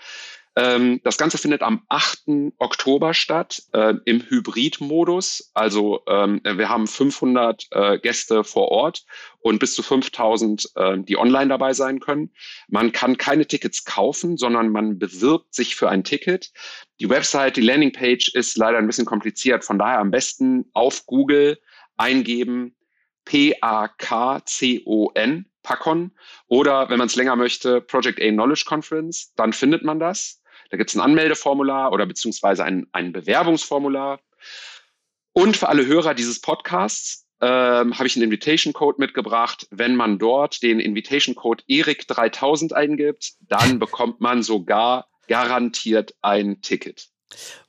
[0.58, 2.54] Ähm, das Ganze findet am 8.
[2.60, 5.52] Oktober statt äh, im Hybrid-Modus.
[5.54, 9.06] Also ähm, wir haben 500 äh, Gäste vor Ort
[9.39, 12.32] und bis zu 5000, äh, die online dabei sein können.
[12.70, 16.54] Man kann keine Tickets kaufen, sondern man bewirbt sich für ein Ticket.
[17.02, 19.65] Die Website, die Landingpage ist leider ein bisschen kompliziert.
[19.65, 21.60] Von daher am besten auf Google
[21.98, 22.76] eingeben
[23.26, 23.86] P-A-K-C-O-N,
[25.63, 26.12] PACON.
[26.48, 30.39] Oder wenn man es länger möchte, Project A Knowledge Conference, dann findet man das.
[30.69, 34.19] Da gibt es ein Anmeldeformular oder beziehungsweise ein, ein Bewerbungsformular.
[35.34, 39.67] Und für alle Hörer dieses Podcasts ähm, habe ich einen Invitation Code mitgebracht.
[39.69, 47.10] Wenn man dort den Invitation Code ERIC3000 eingibt, dann bekommt man sogar garantiert ein Ticket.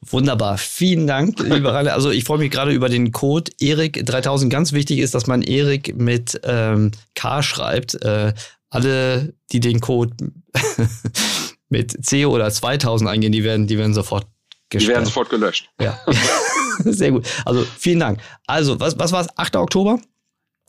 [0.00, 1.94] Wunderbar, vielen Dank, lieber Rainer.
[1.94, 4.48] Also ich freue mich gerade über den Code ERIC3000.
[4.48, 7.94] Ganz wichtig ist, dass man ERIC mit ähm, K schreibt.
[8.02, 8.34] Äh,
[8.68, 10.14] alle, die den Code
[11.68, 14.26] mit C oder 2000 eingehen, die werden, die werden sofort
[14.68, 14.82] gesperrt.
[14.82, 15.70] Die werden sofort gelöscht.
[15.80, 15.98] Ja.
[16.78, 17.26] Sehr gut.
[17.44, 18.20] Also vielen Dank.
[18.46, 19.28] Also, was, was war es?
[19.36, 19.56] 8.
[19.56, 20.00] Oktober?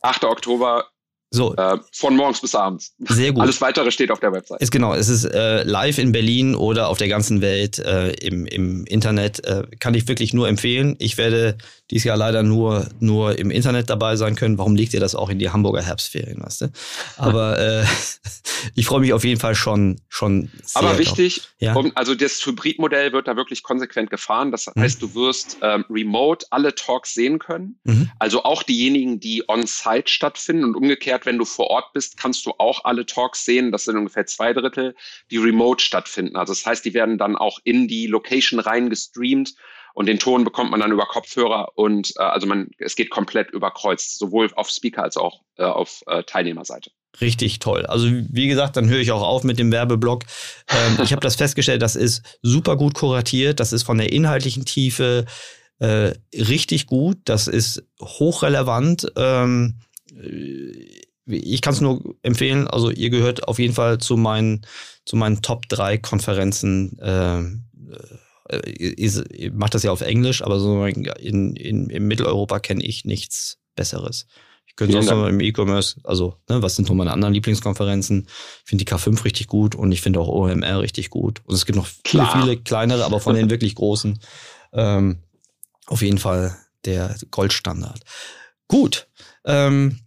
[0.02, 0.24] 8.
[0.24, 0.86] Oktober
[1.30, 1.56] so.
[1.56, 2.94] Äh, von morgens bis abends.
[3.00, 3.42] Sehr gut.
[3.42, 4.62] Alles weitere steht auf der Website.
[4.62, 8.46] Ist genau, es ist äh, live in Berlin oder auf der ganzen Welt äh, im,
[8.46, 9.44] im Internet.
[9.46, 10.96] Äh, kann ich wirklich nur empfehlen.
[11.00, 11.58] Ich werde
[11.92, 14.58] dieses Jahr leider nur, nur im Internet dabei sein können.
[14.58, 16.72] Warum legt ihr das auch in die Hamburger Herbstferien, weißt du?
[17.18, 17.86] Aber äh,
[18.76, 20.82] ich freue mich auf jeden Fall schon, schon sehr.
[20.82, 21.76] Aber wichtig, ja?
[21.76, 24.52] um, also das Hybridmodell wird da wirklich konsequent gefahren.
[24.52, 24.82] Das mhm.
[24.82, 27.80] heißt, du wirst ähm, remote alle Talks sehen können.
[27.84, 28.12] Mhm.
[28.20, 32.54] Also auch diejenigen, die on-site stattfinden und umgekehrt, wenn du vor Ort bist, kannst du
[32.58, 33.72] auch alle Talks sehen.
[33.72, 34.96] Das sind ungefähr zwei Drittel,
[35.32, 36.36] die remote stattfinden.
[36.36, 39.56] Also das heißt, die werden dann auch in die Location rein gestreamt
[39.98, 43.50] und den Ton bekommt man dann über Kopfhörer und äh, also man, es geht komplett
[43.50, 46.92] überkreuzt, sowohl auf Speaker als auch äh, auf äh, Teilnehmerseite.
[47.20, 47.84] Richtig toll.
[47.88, 50.24] Also wie gesagt, dann höre ich auch auf mit dem Werbeblock.
[50.70, 54.66] Ähm, ich habe das festgestellt, das ist super gut kuratiert, das ist von der inhaltlichen
[54.66, 55.26] Tiefe
[55.80, 59.12] äh, richtig gut, das ist hochrelevant.
[59.16, 59.80] Ähm,
[60.16, 64.66] äh, ich kann es nur empfehlen, also ihr gehört auf jeden Fall zu meinen,
[65.06, 66.98] zu meinen Top 3 Konferenzen.
[67.00, 67.42] Äh,
[68.50, 71.06] äh, macht das ja auf Englisch, aber so in,
[71.56, 74.26] in, in Mitteleuropa kenne ich nichts Besseres.
[74.66, 78.28] Ich könnte sonst noch im E-Commerce, also ne, was sind noch meine anderen Lieblingskonferenzen?
[78.28, 81.42] Ich finde die K5 richtig gut und ich finde auch OMR richtig gut.
[81.46, 82.42] Und es gibt noch viele, Klar.
[82.42, 84.20] viele kleinere, aber von den wirklich großen
[84.74, 85.24] ähm,
[85.88, 88.02] auf jeden Fall der Goldstandard.
[88.68, 89.08] Gut.
[89.46, 90.00] Ähm,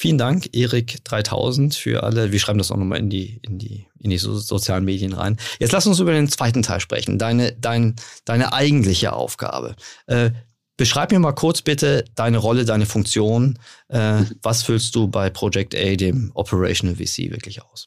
[0.00, 2.30] Vielen Dank, Erik 3000 für alle.
[2.30, 5.38] Wir schreiben das auch nochmal in die, in die, in die so sozialen Medien rein.
[5.58, 7.18] Jetzt lass uns über den zweiten Teil sprechen.
[7.18, 9.74] Deine, dein, deine eigentliche Aufgabe.
[10.06, 10.30] Äh,
[10.76, 13.58] beschreib mir mal kurz bitte deine Rolle, deine Funktion.
[13.88, 17.86] Äh, was füllst du bei Project A, dem Operational VC, wirklich aus?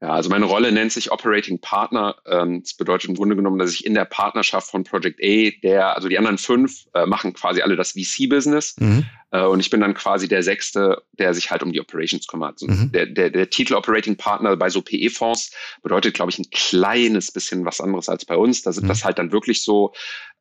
[0.00, 2.16] Ja, also meine Rolle nennt sich Operating Partner.
[2.26, 5.94] Ähm, das bedeutet im Grunde genommen, dass ich in der Partnerschaft von Project A, der,
[5.94, 8.74] also die anderen fünf äh, machen quasi alle das VC-Business.
[8.80, 9.06] Mhm.
[9.32, 12.62] Äh, und ich bin dann quasi der Sechste, der sich halt um die Operations kümmert.
[12.62, 12.92] Mhm.
[12.92, 17.64] Der, der, der Titel Operating Partner bei so PE-Fonds bedeutet, glaube ich, ein kleines bisschen
[17.64, 18.62] was anderes als bei uns.
[18.62, 18.88] Da sind mhm.
[18.88, 19.92] das halt dann wirklich so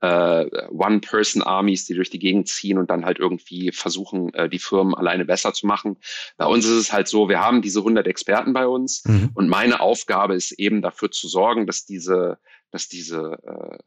[0.02, 4.94] äh, One-Person-Armies, die durch die Gegend ziehen und dann halt irgendwie versuchen, äh, die Firmen
[4.94, 5.98] alleine besser zu machen.
[6.38, 9.30] Bei uns ist es halt so, wir haben diese 100 Experten bei uns mhm.
[9.34, 12.40] und meine Aufgabe ist eben dafür zu sorgen, dass diese,
[12.72, 13.78] dass diese äh,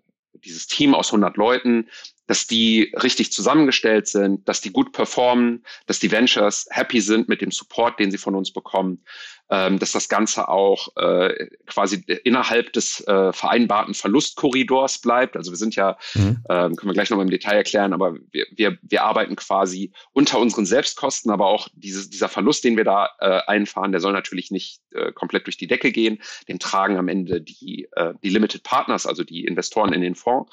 [0.45, 1.89] dieses Team aus 100 Leuten
[2.27, 7.41] dass die richtig zusammengestellt sind, dass die gut performen, dass die Ventures happy sind mit
[7.41, 9.05] dem Support, den sie von uns bekommen,
[9.51, 15.37] ähm, dass das Ganze auch äh, quasi innerhalb des äh, vereinbarten Verlustkorridors bleibt.
[15.37, 16.43] Also wir sind ja, mhm.
[16.49, 19.93] ähm, können wir gleich noch mal im Detail erklären, aber wir, wir, wir arbeiten quasi
[20.13, 24.15] unter unseren Selbstkosten, aber auch dieses, dieser Verlust, den wir da äh, einfahren, der soll
[24.15, 26.23] natürlich nicht äh, komplett durch die Decke gehen.
[26.49, 30.51] Den tragen am Ende die, äh, die Limited Partners, also die Investoren in den Fonds.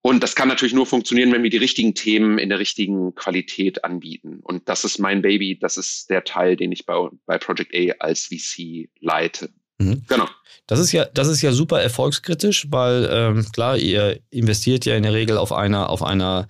[0.00, 3.84] Und das kann natürlich nur funktionieren, wenn wir die richtigen Themen in der richtigen Qualität
[3.84, 4.40] anbieten.
[4.42, 5.58] Und das ist mein Baby.
[5.58, 9.50] Das ist der Teil, den ich bei, bei Project A als VC leite.
[9.78, 10.02] Mhm.
[10.08, 10.28] Genau.
[10.66, 15.02] Das ist ja, das ist ja super erfolgskritisch, weil ähm, klar, ihr investiert ja in
[15.02, 16.46] der Regel auf einer, auf einer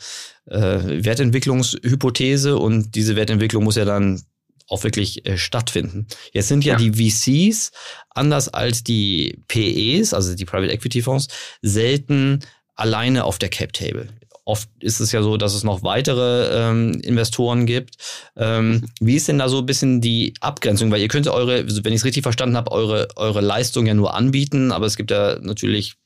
[0.46, 4.22] äh, Wertentwicklungshypothese und diese Wertentwicklung muss ja dann
[4.66, 6.06] auch wirklich äh, stattfinden.
[6.32, 7.70] Jetzt sind ja, ja, die VCs
[8.10, 11.28] anders als die PEs, also die Private Equity Fonds,
[11.62, 12.40] selten
[12.78, 14.08] alleine auf der Cap Table.
[14.44, 17.96] Oft ist es ja so, dass es noch weitere ähm, Investoren gibt.
[18.34, 20.90] Ähm, wie ist denn da so ein bisschen die Abgrenzung?
[20.90, 24.14] Weil ihr könnt eure, wenn ich es richtig verstanden habe, eure, eure Leistung ja nur
[24.14, 25.96] anbieten, aber es gibt ja natürlich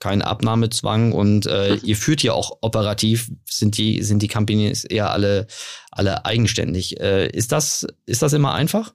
[0.00, 5.12] keinen Abnahmezwang und äh, ihr führt ja auch operativ, sind die, sind die Companies eher
[5.12, 5.46] alle,
[5.92, 6.98] alle eigenständig.
[7.00, 8.94] Äh, ist, das, ist das immer einfach?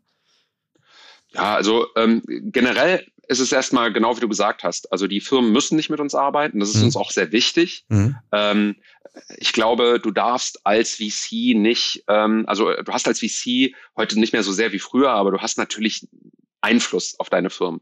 [1.34, 4.92] Ja, also ähm, generell ist es erstmal genau wie du gesagt hast.
[4.92, 6.60] Also die Firmen müssen nicht mit uns arbeiten.
[6.60, 6.86] Das ist mhm.
[6.86, 7.86] uns auch sehr wichtig.
[7.90, 8.16] Mhm.
[8.32, 8.76] Ähm,
[9.38, 14.34] ich glaube, du darfst als VC nicht, ähm, also du hast als VC heute nicht
[14.34, 16.08] mehr so sehr wie früher, aber du hast natürlich
[16.62, 17.82] Einfluss auf deine Firmen.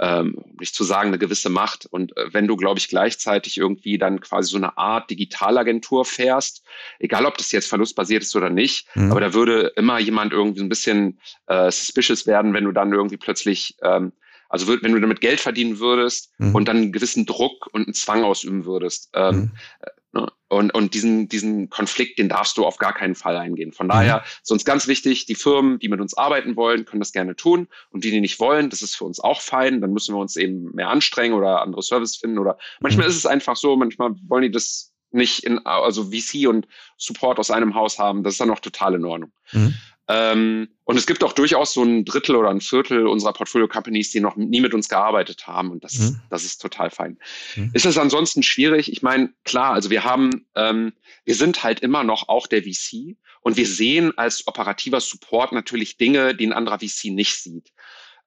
[0.00, 1.86] Ähm, nicht zu sagen, eine gewisse Macht.
[1.86, 6.64] Und äh, wenn du, glaube ich, gleichzeitig irgendwie dann quasi so eine Art Digitalagentur fährst,
[6.98, 9.10] egal ob das jetzt verlustbasiert ist oder nicht, mhm.
[9.10, 13.18] aber da würde immer jemand irgendwie ein bisschen äh, suspicious werden, wenn du dann irgendwie
[13.18, 14.12] plötzlich ähm,
[14.54, 16.54] also wenn du damit Geld verdienen würdest mhm.
[16.54, 19.10] und dann einen gewissen Druck und einen Zwang ausüben würdest.
[19.12, 19.50] Ähm, mhm.
[20.12, 20.32] Ne?
[20.46, 23.72] Und, und diesen, diesen Konflikt, den darfst du auf gar keinen Fall eingehen.
[23.72, 24.22] Von daher mhm.
[24.42, 27.66] ist uns ganz wichtig, die Firmen, die mit uns arbeiten wollen, können das gerne tun.
[27.90, 29.80] Und die, die nicht wollen, das ist für uns auch fein.
[29.80, 32.38] Dann müssen wir uns eben mehr anstrengen oder andere Service finden.
[32.38, 33.10] Oder manchmal mhm.
[33.10, 37.50] ist es einfach so, manchmal wollen die das nicht in, also VC und Support aus
[37.50, 38.22] einem Haus haben.
[38.22, 39.32] Das ist dann auch total in Ordnung.
[39.50, 39.74] Mhm.
[40.06, 44.20] Ähm, und es gibt auch durchaus so ein Drittel oder ein Viertel unserer Portfolio-Companies, die
[44.20, 45.70] noch nie mit uns gearbeitet haben.
[45.70, 46.20] Und das, mhm.
[46.28, 47.18] das ist total fein.
[47.56, 47.70] Mhm.
[47.72, 48.92] Ist es ansonsten schwierig?
[48.92, 50.92] Ich meine, klar, also wir haben, ähm,
[51.24, 55.96] wir sind halt immer noch auch der VC und wir sehen als operativer Support natürlich
[55.96, 57.72] Dinge, die ein anderer VC nicht sieht.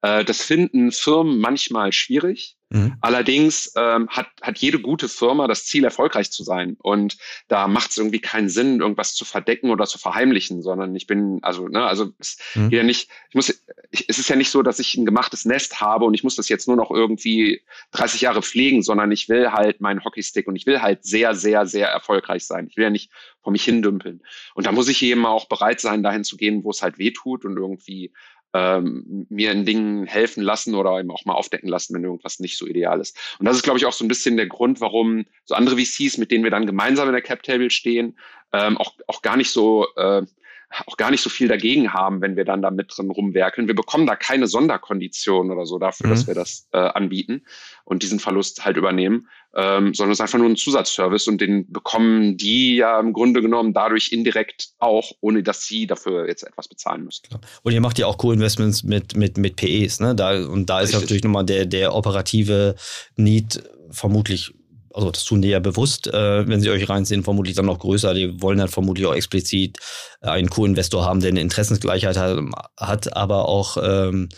[0.01, 2.57] Äh, das finden Firmen manchmal schwierig.
[2.69, 2.97] Mhm.
[2.99, 6.75] Allerdings ähm, hat, hat jede gute Firma das Ziel, erfolgreich zu sein.
[6.79, 11.07] Und da macht es irgendwie keinen Sinn, irgendwas zu verdecken oder zu verheimlichen, sondern ich
[11.07, 12.69] bin, also, ne, also es mhm.
[12.71, 15.79] ja nicht, ich muss, ich, es ist ja nicht so, dass ich ein gemachtes Nest
[15.79, 19.53] habe und ich muss das jetzt nur noch irgendwie 30 Jahre pflegen, sondern ich will
[19.53, 22.67] halt meinen Hockeystick und ich will halt sehr, sehr, sehr erfolgreich sein.
[22.69, 24.21] Ich will ja nicht vor mich hindümpeln.
[24.55, 27.11] Und da muss ich eben auch bereit sein, dahin zu gehen, wo es halt weh
[27.11, 28.11] tut und irgendwie
[28.53, 32.57] ähm, mir in Dingen helfen lassen oder eben auch mal aufdecken lassen, wenn irgendwas nicht
[32.57, 33.17] so ideal ist.
[33.39, 36.17] Und das ist, glaube ich, auch so ein bisschen der Grund, warum so andere VCs,
[36.17, 38.17] mit denen wir dann gemeinsam in der Cap Table stehen,
[38.53, 40.23] ähm, auch, auch gar nicht so äh,
[40.85, 43.67] auch gar nicht so viel dagegen haben, wenn wir dann da mit drin rumwerkeln.
[43.67, 46.11] Wir bekommen da keine Sonderkonditionen oder so dafür, mhm.
[46.11, 47.43] dass wir das äh, anbieten
[47.85, 51.71] und diesen Verlust halt übernehmen, ähm, sondern es ist einfach nur ein Zusatzservice und den
[51.71, 56.67] bekommen die ja im Grunde genommen dadurch indirekt auch, ohne dass sie dafür jetzt etwas
[56.67, 57.23] bezahlen müssen.
[57.63, 60.15] Und ihr macht ja auch Co-Investments mit, mit, mit PEs, ne?
[60.15, 61.01] Da, und da ist Richtig.
[61.01, 62.75] natürlich nochmal der, der operative
[63.15, 64.53] Need vermutlich
[64.97, 68.15] also das tun die ja bewusst, äh, wenn sie euch reinziehen, vermutlich dann noch größer.
[68.15, 69.77] Die wollen dann vermutlich auch explizit
[70.21, 72.39] äh, einen Co-Investor haben, der eine Interessensgleichheit hat,
[72.79, 74.29] hat aber auch ähm,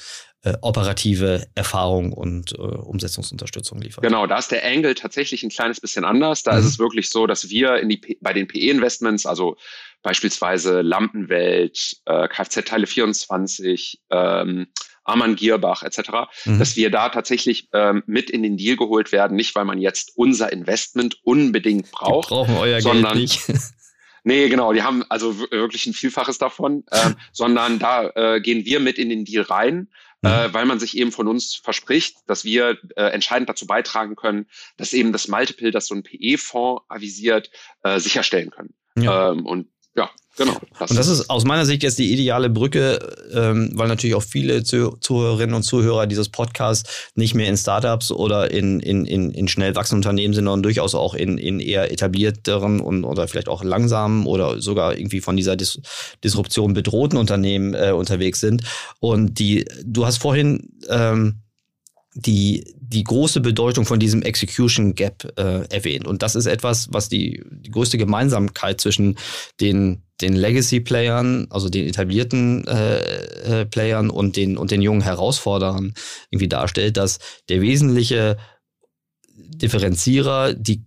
[0.43, 4.03] äh, operative Erfahrung und äh, Umsetzungsunterstützung liefert.
[4.03, 6.43] Genau, da ist der Angle tatsächlich ein kleines bisschen anders.
[6.43, 6.59] Da mhm.
[6.59, 9.55] ist es wirklich so, dass wir in die, bei den PE-Investments, also
[10.01, 14.67] beispielsweise Lampenwelt, äh, Kfz-Teile 24, ähm,
[15.09, 15.99] Arman Gierbach etc.,
[16.45, 16.59] mhm.
[16.59, 20.13] dass wir da tatsächlich ähm, mit in den Deal geholt werden, nicht weil man jetzt
[20.15, 23.43] unser Investment unbedingt braucht, die brauchen euer sondern, Geld nicht.
[24.23, 28.79] Nee, genau, die haben also wirklich ein Vielfaches davon, äh, sondern da äh, gehen wir
[28.79, 29.87] mit in den Deal rein,
[30.21, 30.29] mhm.
[30.29, 34.47] äh, weil man sich eben von uns verspricht, dass wir äh, entscheidend dazu beitragen können,
[34.77, 37.49] dass eben das Multiple, das so ein PE-Fonds avisiert,
[37.83, 38.73] äh, sicherstellen können.
[38.97, 39.31] Ja.
[39.31, 40.57] Ähm, und ja, genau.
[40.79, 42.99] Das und das ist aus meiner Sicht jetzt die ideale Brücke,
[43.33, 48.49] ähm, weil natürlich auch viele Zuhörerinnen und Zuhörer dieses Podcasts nicht mehr in Startups oder
[48.51, 52.79] in, in, in, in schnell wachsenden Unternehmen sind, sondern durchaus auch in, in eher etablierteren
[52.79, 55.81] und oder vielleicht auch langsamen oder sogar irgendwie von dieser Dis
[56.23, 58.63] Disruption bedrohten Unternehmen äh, unterwegs sind.
[58.99, 61.41] Und die, du hast vorhin ähm,
[62.13, 66.07] die, die große Bedeutung von diesem Execution Gap äh, erwähnt.
[66.07, 69.17] Und das ist etwas, was die, die größte Gemeinsamkeit zwischen
[69.61, 75.93] den, den Legacy-Playern, also den etablierten äh, äh, Playern und den, und den jungen Herausforderern
[76.31, 78.37] irgendwie darstellt, dass der wesentliche
[79.35, 80.83] Differenzierer die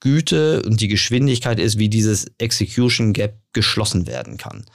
[0.00, 4.66] Güte und die Geschwindigkeit ist, wie dieses Execution Gap geschlossen werden kann.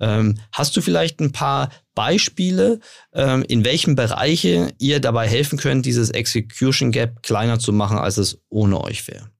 [0.00, 2.80] Ähm, hast du vielleicht ein paar Beispiele,
[3.12, 8.16] ähm, in welchen Bereiche ihr dabei helfen könnt, dieses Execution Gap kleiner zu machen, als
[8.16, 9.30] es ohne euch wäre?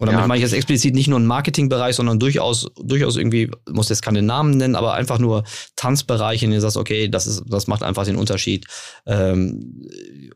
[0.00, 0.26] Und damit ja.
[0.26, 4.22] meine ich jetzt explizit nicht nur einen Marketingbereich, sondern durchaus, durchaus irgendwie, muss jetzt keine
[4.22, 5.44] Namen nennen, aber einfach nur
[5.76, 8.66] Tanzbereiche, in denen du sagst, okay, das ist, das macht einfach den Unterschied,
[9.06, 9.86] ähm,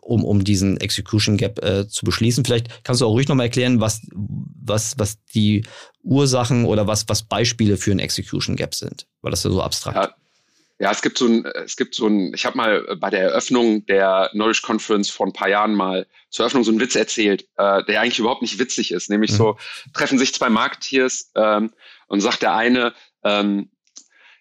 [0.01, 2.45] um, um diesen Execution Gap äh, zu beschließen.
[2.45, 5.65] Vielleicht kannst du auch ruhig nochmal erklären, was, was, was die
[6.05, 9.97] Ursachen oder was, was Beispiele für ein Execution Gap sind, weil das ja so abstrakt.
[9.97, 10.15] Ja.
[10.81, 13.85] Ja, es gibt so ein, es gibt so ein, ich habe mal bei der Eröffnung
[13.87, 17.83] der Knowledge Conference vor ein paar Jahren mal zur Eröffnung so einen Witz erzählt, äh,
[17.85, 19.11] der eigentlich überhaupt nicht witzig ist.
[19.11, 19.37] Nämlich mhm.
[19.37, 19.59] so,
[19.93, 21.73] treffen sich zwei Marketeers ähm,
[22.07, 23.71] und sagt der eine, ähm,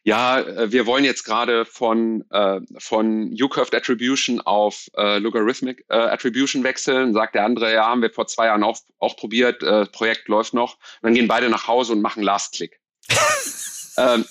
[0.08, 5.96] ja, äh, wir wollen jetzt gerade von, äh, von U-Curved Attribution auf äh, Logarithmic äh,
[5.96, 7.14] Attribution wechseln.
[7.14, 10.54] Sagt der andere, ja, haben wir vor zwei Jahren auch, auch probiert, äh, Projekt läuft
[10.54, 10.76] noch.
[10.76, 12.80] Und dann gehen beide nach Hause und machen Last Click.
[13.98, 14.24] ähm,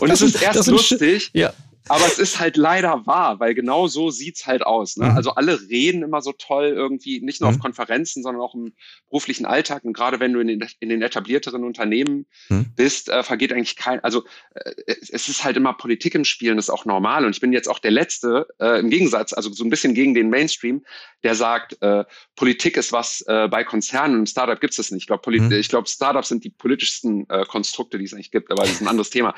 [0.00, 1.30] und es ist erst lustig.
[1.32, 1.52] Ja.
[1.90, 4.96] Aber es ist halt leider wahr, weil genau so sieht's halt aus.
[4.96, 5.06] Ne?
[5.06, 5.16] Mhm.
[5.16, 7.56] Also alle reden immer so toll irgendwie, nicht nur mhm.
[7.56, 8.74] auf Konferenzen, sondern auch im
[9.08, 9.82] beruflichen Alltag.
[9.82, 12.66] Und gerade wenn du in den, in den etablierteren Unternehmen mhm.
[12.76, 14.24] bist, äh, vergeht eigentlich kein, also
[14.54, 17.24] äh, es ist halt immer Politik im Spiel und das ist auch normal.
[17.24, 20.14] Und ich bin jetzt auch der Letzte, äh, im Gegensatz, also so ein bisschen gegen
[20.14, 20.84] den Mainstream,
[21.24, 22.04] der sagt, äh,
[22.36, 25.02] Politik ist was äh, bei Konzernen und im Startup gibt's das nicht.
[25.02, 25.50] Ich glaube, mhm.
[25.50, 28.80] ich glaube, Startups sind die politischsten äh, Konstrukte, die es eigentlich gibt, aber das ist
[28.80, 29.34] ein anderes Thema.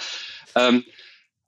[0.55, 0.85] Ähm,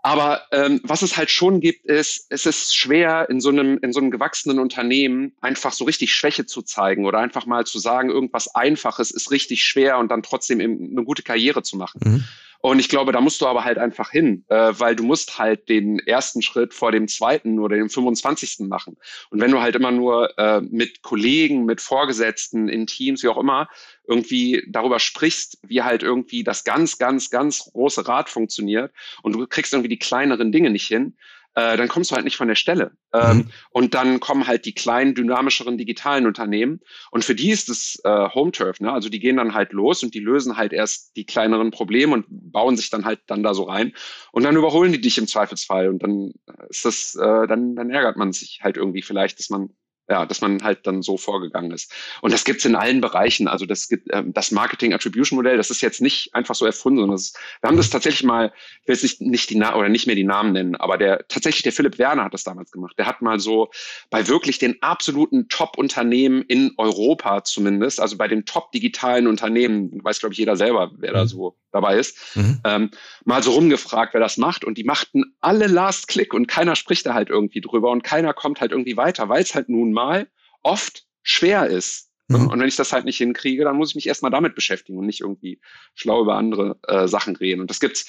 [0.05, 3.95] aber ähm, was es halt schon gibt, ist, es ist schwer in so einem in
[3.95, 8.11] so einem gewachsenen Unternehmen einfach so richtig Schwäche zu zeigen oder einfach mal zu sagen,
[8.11, 12.01] irgendwas Einfaches ist richtig schwer und dann trotzdem eben eine gute Karriere zu machen.
[12.05, 12.25] Mhm.
[12.65, 15.69] Und ich glaube, da musst du aber halt einfach hin, äh, weil du musst halt
[15.69, 18.61] den ersten Schritt vor dem zweiten oder dem 25.
[18.61, 18.97] machen.
[19.29, 23.37] Und wenn du halt immer nur äh, mit Kollegen, mit Vorgesetzten in Teams, wie auch
[23.37, 23.69] immer,
[24.09, 29.47] irgendwie darüber sprichst, wie halt irgendwie das ganz, ganz, ganz große Rad funktioniert und du
[29.47, 31.19] kriegst irgendwie die kleineren Dinge nicht hin,
[31.55, 32.93] äh, dann kommst du halt nicht von der Stelle.
[33.13, 33.51] Ähm, mhm.
[33.71, 36.81] Und dann kommen halt die kleinen, dynamischeren digitalen Unternehmen.
[37.11, 38.81] Und für die ist es äh, Home Turf.
[38.81, 38.93] Ne?
[38.93, 42.27] Also die gehen dann halt los und die lösen halt erst die kleineren Probleme und
[42.29, 43.93] bauen sich dann halt dann da so rein.
[44.33, 45.89] Und dann überholen die dich im Zweifelsfall.
[45.89, 46.33] Und dann
[46.69, 49.71] ist das, äh, dann, dann ärgert man sich halt irgendwie vielleicht, dass man
[50.09, 51.93] ja, dass man halt dann so vorgegangen ist.
[52.21, 53.49] Und das gibt's in allen Bereichen.
[53.49, 57.01] Also das gibt ähm, das Marketing Attribution Modell, das ist jetzt nicht einfach so erfunden,
[57.01, 59.89] sondern das, wir haben das tatsächlich mal, ich will jetzt nicht, nicht die Na oder
[59.89, 62.99] nicht mehr die Namen nennen, aber der tatsächlich der Philipp Werner hat das damals gemacht.
[62.99, 63.71] Der hat mal so
[64.11, 70.21] bei wirklich den absoluten Top-Unternehmen in Europa zumindest, also bei den top digitalen Unternehmen, weiß
[70.21, 71.29] glaube ich jeder selber, wer da mhm.
[71.29, 72.61] so dabei ist, mhm.
[72.65, 72.91] ähm,
[73.25, 74.65] mal so rumgefragt, wer das macht.
[74.65, 78.33] Und die machten alle Last Click und keiner spricht da halt irgendwie drüber und keiner
[78.33, 80.29] kommt halt irgendwie weiter, weil es halt nun mal
[80.63, 82.11] oft schwer ist.
[82.29, 82.49] Mhm.
[82.49, 85.07] Und wenn ich das halt nicht hinkriege, dann muss ich mich erstmal damit beschäftigen und
[85.07, 85.61] nicht irgendwie
[85.95, 87.63] schlau über andere äh, Sachen reden.
[87.63, 88.07] Und das gibt's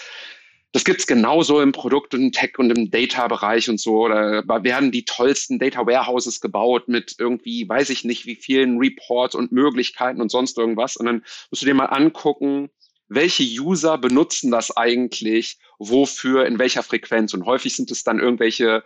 [0.76, 4.10] das gibt's genauso im Produkt- und Tech- und im Data-Bereich und so.
[4.10, 9.36] Da werden die tollsten Data Warehouses gebaut mit irgendwie, weiß ich nicht, wie vielen Reports
[9.36, 10.98] und Möglichkeiten und sonst irgendwas.
[10.98, 12.70] Und dann musst du dir mal angucken,
[13.08, 17.34] welche User benutzen das eigentlich, wofür, in welcher Frequenz.
[17.34, 18.84] Und häufig sind es dann irgendwelche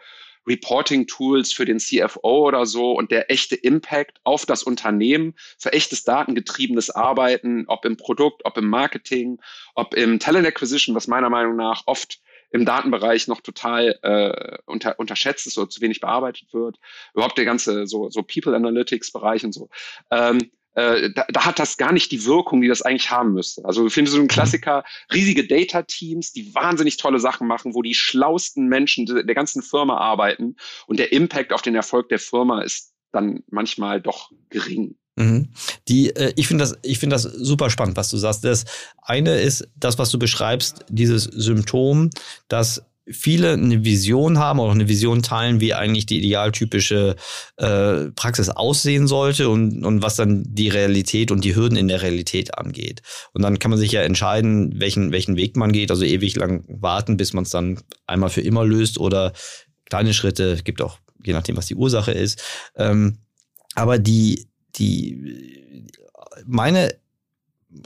[0.49, 6.03] Reporting-Tools für den CFO oder so und der echte Impact auf das Unternehmen für echtes
[6.03, 9.39] datengetriebenes Arbeiten, ob im Produkt, ob im Marketing,
[9.75, 12.19] ob im Talent Acquisition, was meiner Meinung nach oft
[12.51, 16.77] im Datenbereich noch total äh, unter, unterschätzt ist oder zu wenig bearbeitet wird.
[17.13, 19.69] Überhaupt der ganze so, so People Analytics Bereich und so.
[20.09, 23.65] Ähm, äh, da, da, hat das gar nicht die Wirkung, die das eigentlich haben müsste.
[23.65, 27.95] Also ich finde so ein Klassiker, riesige Data-Teams, die wahnsinnig tolle Sachen machen, wo die
[27.95, 30.55] schlausten Menschen der, der ganzen Firma arbeiten
[30.87, 34.95] und der Impact auf den Erfolg der Firma ist dann manchmal doch gering.
[35.15, 35.49] Mhm.
[35.87, 38.45] Die, äh, ich finde das, ich finde das super spannend, was du sagst.
[38.45, 38.65] Das
[39.01, 42.09] eine ist das, was du beschreibst, dieses Symptom,
[42.47, 47.15] dass viele eine Vision haben oder eine Vision teilen, wie eigentlich die idealtypische
[47.57, 52.01] äh, Praxis aussehen sollte und, und was dann die Realität und die Hürden in der
[52.01, 53.01] Realität angeht.
[53.33, 56.63] Und dann kann man sich ja entscheiden, welchen, welchen Weg man geht, also ewig lang
[56.67, 59.33] warten, bis man es dann einmal für immer löst oder
[59.85, 62.41] kleine Schritte, gibt auch, je nachdem, was die Ursache ist.
[62.75, 63.19] Ähm,
[63.75, 65.87] aber die, die,
[66.45, 66.98] meine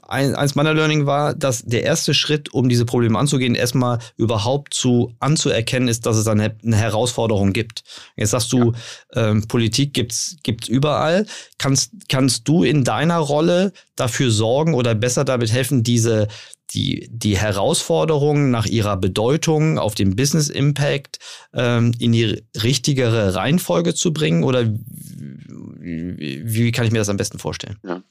[0.02, 4.74] ein, eins meiner Learning war, dass der erste Schritt, um diese Probleme anzugehen, erstmal überhaupt
[4.74, 7.84] zu anzuerkennen ist, dass es eine, eine Herausforderung gibt.
[8.16, 8.74] Jetzt sagst du,
[9.14, 9.30] ja.
[9.30, 11.26] ähm, Politik gibt's gibt's überall.
[11.58, 16.28] Kannst kannst du in deiner Rolle dafür sorgen oder besser damit helfen, diese
[16.74, 21.20] die, die Herausforderungen nach ihrer Bedeutung auf den Business Impact
[21.54, 24.44] ähm, in die richtigere Reihenfolge zu bringen?
[24.44, 27.78] Oder wie, wie kann ich mir das am besten vorstellen?
[27.84, 28.02] Ja.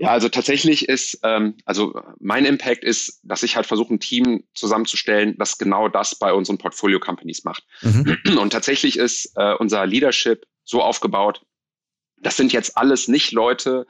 [0.00, 4.44] Ja, also tatsächlich ist, ähm, also mein Impact ist, dass ich halt versuche, ein Team
[4.54, 7.64] zusammenzustellen, das genau das bei unseren Portfolio-Companies macht.
[7.82, 8.16] Mhm.
[8.38, 11.42] Und tatsächlich ist äh, unser Leadership so aufgebaut,
[12.16, 13.86] das sind jetzt alles nicht Leute,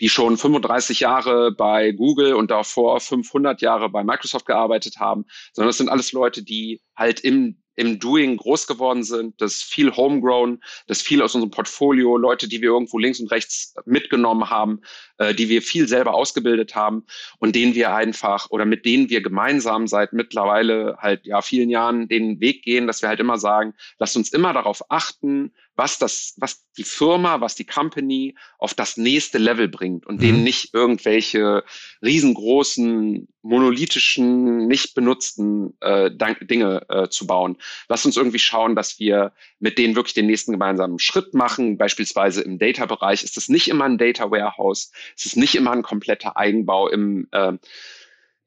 [0.00, 5.68] die schon 35 Jahre bei Google und davor 500 Jahre bei Microsoft gearbeitet haben, sondern
[5.68, 10.62] das sind alles Leute, die halt im im Doing groß geworden sind, das viel homegrown,
[10.86, 14.80] das viel aus unserem Portfolio, Leute, die wir irgendwo links und rechts mitgenommen haben,
[15.18, 17.04] äh, die wir viel selber ausgebildet haben
[17.38, 22.08] und denen wir einfach oder mit denen wir gemeinsam seit mittlerweile halt ja vielen Jahren
[22.08, 26.34] den Weg gehen, dass wir halt immer sagen, lasst uns immer darauf achten, was das,
[26.36, 30.20] was die Firma, was die Company auf das nächste Level bringt und mhm.
[30.20, 31.64] denen nicht irgendwelche
[32.02, 36.10] riesengroßen, monolithischen, nicht benutzten äh,
[36.42, 37.56] Dinge äh, zu bauen.
[37.88, 41.78] Lass uns irgendwie schauen, dass wir mit denen wirklich den nächsten gemeinsamen Schritt machen.
[41.78, 45.82] Beispielsweise im Data-Bereich ist es nicht immer ein Data Warehouse, es ist nicht immer ein
[45.82, 47.54] kompletter Eigenbau im äh,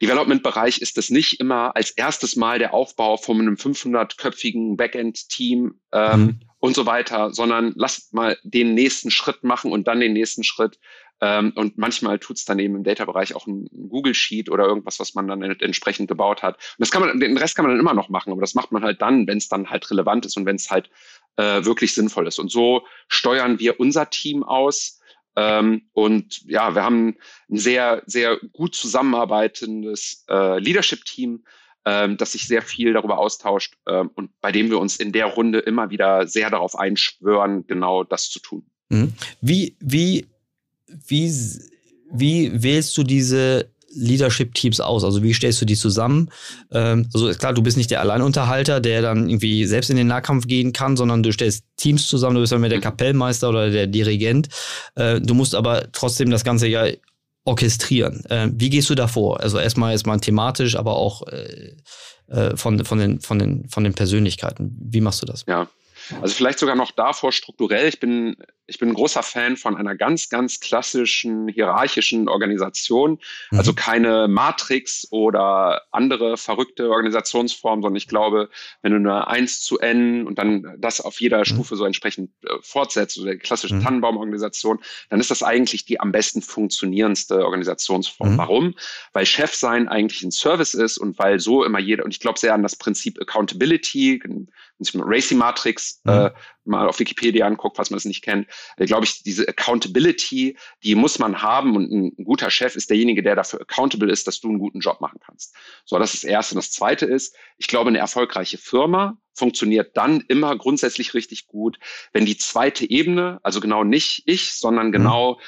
[0.01, 6.21] Development-Bereich ist es nicht immer als erstes Mal der Aufbau von einem 500-köpfigen Backend-Team ähm,
[6.21, 6.39] mhm.
[6.66, 10.80] Und so weiter, sondern lasst mal den nächsten Schritt machen und dann den nächsten Schritt.
[11.22, 14.99] Ähm, und manchmal tut es dann eben im Data-Bereich auch ein Google Sheet oder irgendwas,
[14.99, 16.55] was man dann entsprechend gebaut hat.
[16.55, 18.72] Und das kann man, den Rest kann man dann immer noch machen, aber das macht
[18.72, 20.89] man halt dann, wenn es dann halt relevant ist und wenn es halt
[21.38, 22.39] äh, wirklich sinnvoll ist.
[22.39, 24.99] Und so steuern wir unser Team aus
[25.36, 27.16] ähm, und ja, wir haben
[27.49, 31.43] ein sehr, sehr gut zusammenarbeitendes äh, Leadership-Team,
[31.86, 35.27] ähm, das sich sehr viel darüber austauscht ähm, und bei dem wir uns in der
[35.27, 38.65] Runde immer wieder sehr darauf einschwören, genau das zu tun.
[38.89, 39.13] Mhm.
[39.41, 40.25] Wie, wie,
[40.88, 41.31] wie,
[42.11, 45.03] wie wählst du diese Leadership-Teams aus?
[45.03, 46.29] Also wie stellst du die zusammen?
[46.71, 50.47] Ähm, also klar, du bist nicht der Alleinunterhalter, der dann irgendwie selbst in den Nahkampf
[50.47, 52.83] gehen kann, sondern du stellst Teams zusammen, du bist dann mit der mhm.
[52.83, 54.49] Kapellmeister oder der Dirigent.
[54.95, 56.88] Äh, du musst aber trotzdem das Ganze ja
[57.45, 58.25] orchestrieren.
[58.25, 59.39] Äh, wie gehst du da vor?
[59.39, 61.77] Also erstmal erstmal thematisch, aber auch äh,
[62.27, 64.75] äh, von, von, den, von, den, von den Persönlichkeiten.
[64.79, 65.45] Wie machst du das?
[65.47, 65.67] Ja,
[66.21, 67.87] also vielleicht sogar noch davor strukturell.
[67.87, 68.35] Ich bin,
[68.67, 73.19] ich bin ein großer Fan von einer ganz, ganz klassischen hierarchischen Organisation.
[73.51, 73.57] Mhm.
[73.57, 78.49] Also keine Matrix oder andere verrückte Organisationsform, sondern ich glaube,
[78.81, 81.45] wenn du eine 1 zu N und dann das auf jeder mhm.
[81.45, 83.83] Stufe so entsprechend äh, fortsetzt, oder die klassische mhm.
[83.83, 84.79] Tannenbaum-Organisation,
[85.09, 88.33] dann ist das eigentlich die am besten funktionierendste Organisationsform.
[88.33, 88.37] Mhm.
[88.37, 88.75] Warum?
[89.13, 92.39] Weil Chef sein eigentlich ein Service ist und weil so immer jeder, und ich glaube
[92.39, 94.19] sehr an das Prinzip Accountability,
[94.80, 96.11] Racing Matrix mhm.
[96.11, 96.32] äh,
[96.65, 98.47] mal auf Wikipedia anguckt, falls man es nicht kennt,
[98.78, 102.89] äh, glaube ich, diese Accountability, die muss man haben und ein, ein, guter Chef ist
[102.89, 105.55] derjenige, der dafür accountable ist, dass du einen guten Job machen kannst.
[105.86, 106.55] So, das ist das Erste.
[106.55, 111.78] Und das Zweite ist, ich glaube, eine erfolgreiche Firma funktioniert dann immer grundsätzlich richtig gut,
[112.13, 114.91] wenn die zweite Ebene, also genau nicht ich, sondern mhm.
[114.91, 115.39] genau mhm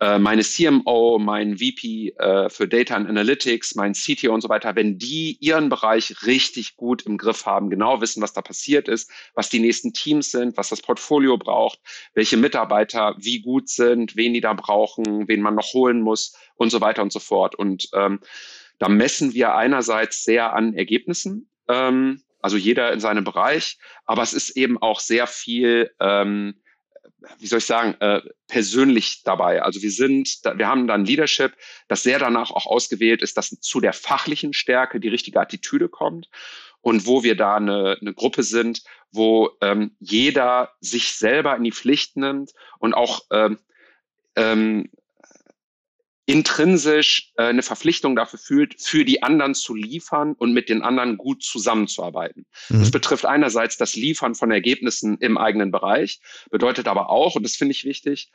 [0.00, 4.74] äh, meine CMO, mein VP äh, für Data and Analytics, mein CTO und so weiter,
[4.74, 9.10] wenn die ihren Bereich richtig gut im Griff haben, genau wissen, was da passiert ist,
[9.34, 11.78] was die nächsten Teams sind, was das Portfolio braucht,
[12.14, 16.70] welche Mitarbeiter wie gut sind, wen die da brauchen, wen man noch holen muss und
[16.70, 17.54] so weiter und so fort.
[17.54, 18.20] Und ähm,
[18.78, 24.32] da messen wir einerseits sehr an Ergebnissen, ähm, also jeder in seinem Bereich, aber es
[24.32, 26.56] ist eben auch sehr viel ähm,
[27.38, 29.62] wie soll ich sagen, äh, persönlich dabei.
[29.62, 31.56] Also wir sind, wir haben dann Leadership,
[31.88, 36.28] das sehr danach auch ausgewählt ist, dass zu der fachlichen Stärke die richtige Attitüde kommt
[36.80, 41.72] und wo wir da eine, eine Gruppe sind, wo ähm, jeder sich selber in die
[41.72, 43.58] Pflicht nimmt und auch ähm,
[44.36, 44.90] ähm,
[46.26, 51.18] intrinsisch äh, eine Verpflichtung dafür fühlt, für die anderen zu liefern und mit den anderen
[51.18, 52.46] gut zusammenzuarbeiten.
[52.68, 52.80] Mhm.
[52.80, 56.20] Das betrifft einerseits das Liefern von Ergebnissen im eigenen Bereich,
[56.50, 58.30] bedeutet aber auch, und das finde ich wichtig,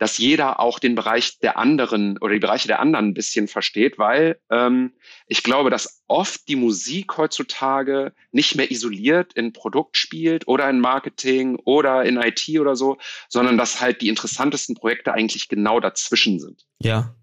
[0.00, 3.98] dass jeder auch den Bereich der anderen oder die Bereiche der anderen ein bisschen versteht,
[3.98, 4.94] weil ähm,
[5.26, 10.80] ich glaube, dass oft die Musik heutzutage nicht mehr isoliert in Produkt spielt oder in
[10.80, 12.96] Marketing oder in IT oder so,
[13.28, 16.64] sondern dass halt die interessantesten Projekte eigentlich genau dazwischen sind.
[16.78, 17.14] Ja,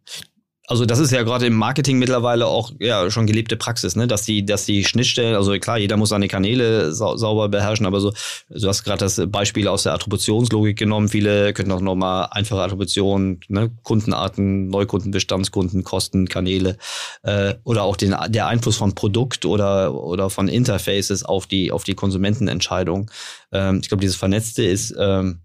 [0.70, 4.06] also das ist ja gerade im Marketing mittlerweile auch ja schon gelebte Praxis, ne?
[4.06, 8.02] Dass die, dass die Schnittstellen, also klar, jeder muss seine Kanäle sau sauber beherrschen, aber
[8.02, 8.12] so,
[8.50, 11.08] du hast gerade das Beispiel aus der Attributionslogik genommen.
[11.08, 13.72] Viele können auch nochmal einfache Attributionen, ne?
[13.84, 16.78] Kundenarten, Neukunden, Bestandskunden, Kosten, Kanäle
[17.24, 21.86] äh, oder auch den, der Einfluss von Produkt oder, oder von Interfaces auf die, auf
[21.86, 23.10] die Konsumentenentscheidung.
[23.54, 25.40] Ähm, ich glaube, dieses Vernetzte ist ähm,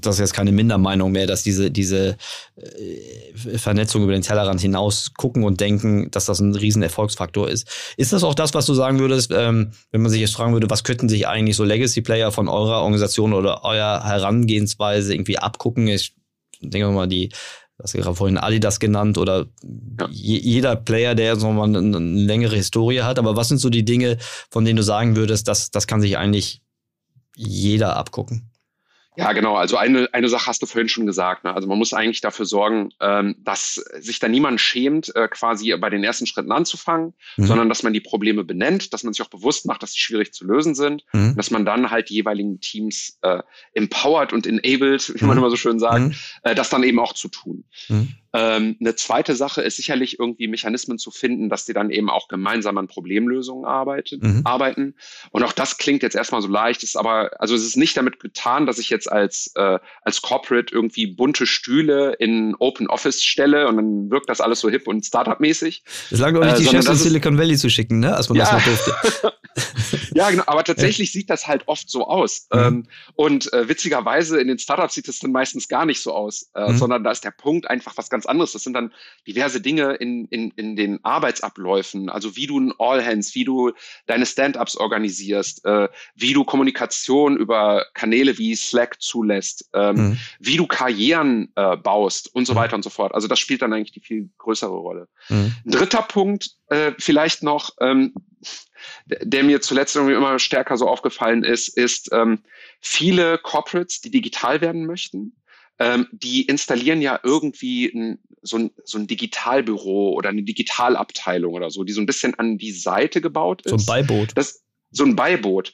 [0.00, 2.16] das ist jetzt keine Mindermeinung mehr, dass diese, diese
[2.56, 7.66] äh, Vernetzung über den Tellerrand hinaus gucken und denken, dass das ein riesen Erfolgsfaktor ist.
[7.96, 10.70] Ist das auch das, was du sagen würdest, ähm, wenn man sich jetzt fragen würde,
[10.70, 15.88] was könnten sich eigentlich so Legacy-Player von eurer Organisation oder eurer Herangehensweise irgendwie abgucken?
[15.88, 16.14] Ich
[16.60, 17.30] denke mal, die,
[17.78, 19.46] das gerade vorhin Adidas genannt oder
[19.98, 20.08] ja.
[20.10, 23.18] jeder Player, der so mal eine, eine längere Historie hat.
[23.18, 24.18] Aber was sind so die Dinge,
[24.50, 26.60] von denen du sagen würdest, dass das kann sich eigentlich
[27.36, 28.49] jeder abgucken?
[29.20, 29.54] Ja, genau.
[29.54, 31.44] Also eine, eine Sache hast du vorhin schon gesagt.
[31.44, 31.54] Ne?
[31.54, 35.90] Also man muss eigentlich dafür sorgen, ähm, dass sich da niemand schämt, äh, quasi bei
[35.90, 37.44] den ersten Schritten anzufangen, mhm.
[37.44, 40.32] sondern dass man die Probleme benennt, dass man sich auch bewusst macht, dass sie schwierig
[40.32, 41.36] zu lösen sind, mhm.
[41.36, 43.42] dass man dann halt die jeweiligen Teams äh,
[43.74, 45.42] empowert und enabled, wie man mhm.
[45.42, 46.14] immer so schön sagt, mhm.
[46.42, 47.64] äh, das dann eben auch zu tun.
[48.32, 52.28] Ähm, eine zweite Sache ist sicherlich irgendwie Mechanismen zu finden, dass die dann eben auch
[52.28, 54.42] gemeinsam an Problemlösungen arbeitet, mhm.
[54.44, 54.94] arbeiten.
[55.30, 58.20] Und auch das klingt jetzt erstmal so leicht, ist aber, also es ist nicht damit
[58.20, 63.66] getan, dass ich jetzt als, äh, als Corporate irgendwie bunte Stühle in Open Office stelle
[63.68, 65.82] und dann wirkt das alles so hip und Startup-mäßig.
[66.10, 68.14] Es lag doch nicht, äh, die Chefs in Silicon Valley zu schicken, ne?
[68.14, 68.44] als man ja.
[68.44, 69.32] das durfte.
[70.14, 72.46] ja, genau, aber tatsächlich sieht das halt oft so aus.
[72.52, 72.58] Mhm.
[72.60, 76.50] Ähm, und äh, witzigerweise in den Startups sieht es dann meistens gar nicht so aus,
[76.54, 76.78] äh, mhm.
[76.78, 78.52] sondern da ist der Punkt einfach was ganz anderes.
[78.52, 78.92] Das sind dann
[79.26, 83.72] diverse Dinge in, in, in den Arbeitsabläufen, also wie du ein All-Hands, wie du
[84.06, 90.18] deine Stand-ups organisierst, äh, wie du Kommunikation über Kanäle wie Slack zulässt, ähm, mhm.
[90.38, 92.58] wie du Karrieren äh, baust und so mhm.
[92.58, 93.14] weiter und so fort.
[93.14, 95.08] Also das spielt dann eigentlich die viel größere Rolle.
[95.28, 95.54] Mhm.
[95.64, 98.14] Ein dritter Punkt, äh, vielleicht noch, ähm,
[99.06, 102.40] der mir zuletzt irgendwie immer stärker so aufgefallen ist, ist ähm,
[102.80, 105.36] viele Corporates, die digital werden möchten,
[105.80, 111.70] ähm, die installieren ja irgendwie ein, so, ein, so ein Digitalbüro oder eine Digitalabteilung oder
[111.70, 113.70] so, die so ein bisschen an die Seite gebaut ist.
[113.70, 114.30] So ein Beiboot.
[114.36, 115.72] Das, so ein Beiboot.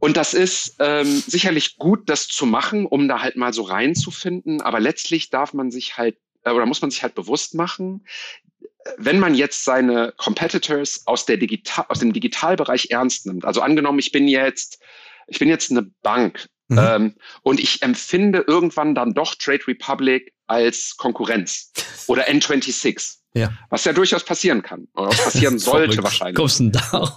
[0.00, 4.60] Und das ist ähm, sicherlich gut, das zu machen, um da halt mal so reinzufinden.
[4.60, 8.04] Aber letztlich darf man sich halt äh, oder muss man sich halt bewusst machen,
[8.98, 14.00] wenn man jetzt seine Competitors aus, der Digital, aus dem Digitalbereich ernst nimmt, also angenommen,
[14.00, 14.80] ich bin jetzt,
[15.28, 16.78] ich bin jetzt eine Bank mhm.
[16.78, 21.72] ähm, und ich empfinde irgendwann dann doch Trade Republic als Konkurrenz
[22.06, 23.21] oder N26.
[23.34, 23.50] Ja.
[23.70, 24.88] Was ja durchaus passieren kann.
[24.94, 26.36] Oder was passieren sollte wahrscheinlich.
[26.36, 27.16] Kommst du da?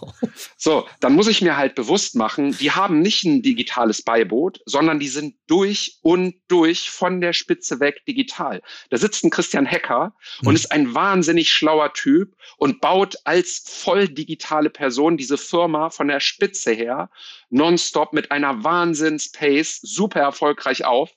[0.56, 5.00] So, dann muss ich mir halt bewusst machen, die haben nicht ein digitales Beiboot, sondern
[5.00, 8.62] die sind durch und durch von der Spitze weg digital.
[8.90, 10.48] Da sitzt ein Christian Hecker mhm.
[10.48, 16.08] und ist ein wahnsinnig schlauer Typ und baut als voll digitale Person diese Firma von
[16.08, 17.10] der Spitze her
[17.50, 21.12] nonstop mit einer Wahnsinns-Pace super erfolgreich auf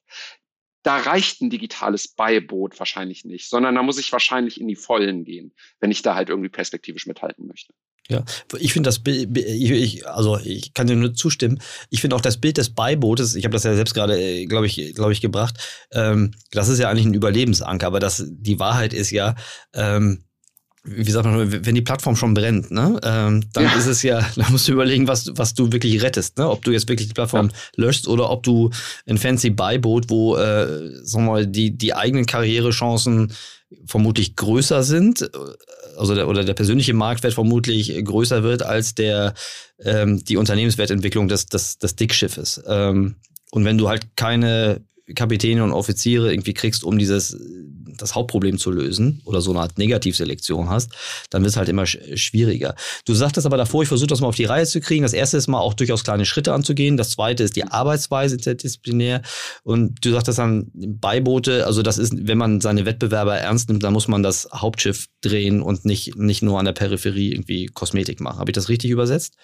[0.88, 5.22] da reicht ein digitales Beiboot wahrscheinlich nicht, sondern da muss ich wahrscheinlich in die Vollen
[5.22, 7.74] gehen, wenn ich da halt irgendwie perspektivisch mithalten möchte.
[8.08, 8.24] Ja,
[8.58, 11.60] ich finde das Bild, ich, also ich kann dir nur zustimmen.
[11.90, 14.64] Ich finde auch das Bild des Beibootes, ich habe das ja selbst gerade, äh, glaube
[14.64, 15.86] ich, glaube ich, gebracht.
[15.92, 19.34] Ähm, das ist ja eigentlich ein Überlebensanker, aber das, die Wahrheit ist ja,
[19.74, 20.24] ähm,
[20.90, 23.74] wie sagt man, wenn die Plattform schon brennt, ne, ähm, dann ja.
[23.76, 26.48] ist es ja, da musst du überlegen, was, was du wirklich rettest, ne?
[26.48, 27.54] Ob du jetzt wirklich die Plattform ja.
[27.76, 28.70] löschst oder ob du
[29.06, 33.32] ein fancy Beiboot, wo, äh, sagen wir mal, die, die eigenen Karrierechancen
[33.86, 35.28] vermutlich größer sind, äh,
[35.96, 39.34] also der, oder der persönliche Marktwert vermutlich größer wird als der
[39.80, 42.62] ähm, die Unternehmenswertentwicklung des, des, des Dickschiffes.
[42.66, 43.16] Ähm,
[43.50, 44.80] und wenn du halt keine
[45.14, 47.36] Kapitäne und Offiziere irgendwie kriegst, um dieses
[47.98, 50.92] das Hauptproblem zu lösen oder so eine Art Negativselektion hast,
[51.30, 52.74] dann wird es halt immer schwieriger.
[53.04, 55.02] Du sagtest aber davor, ich versuche das mal auf die Reihe zu kriegen.
[55.02, 56.96] Das erste ist mal auch durchaus kleine Schritte anzugehen.
[56.96, 59.22] Das zweite ist die Arbeitsweise interdisziplinär.
[59.62, 63.92] Und du sagtest dann Beiboote, also das ist, wenn man seine Wettbewerber ernst nimmt, dann
[63.92, 68.38] muss man das Hauptschiff drehen und nicht, nicht nur an der Peripherie irgendwie Kosmetik machen.
[68.38, 69.34] Habe ich das richtig übersetzt?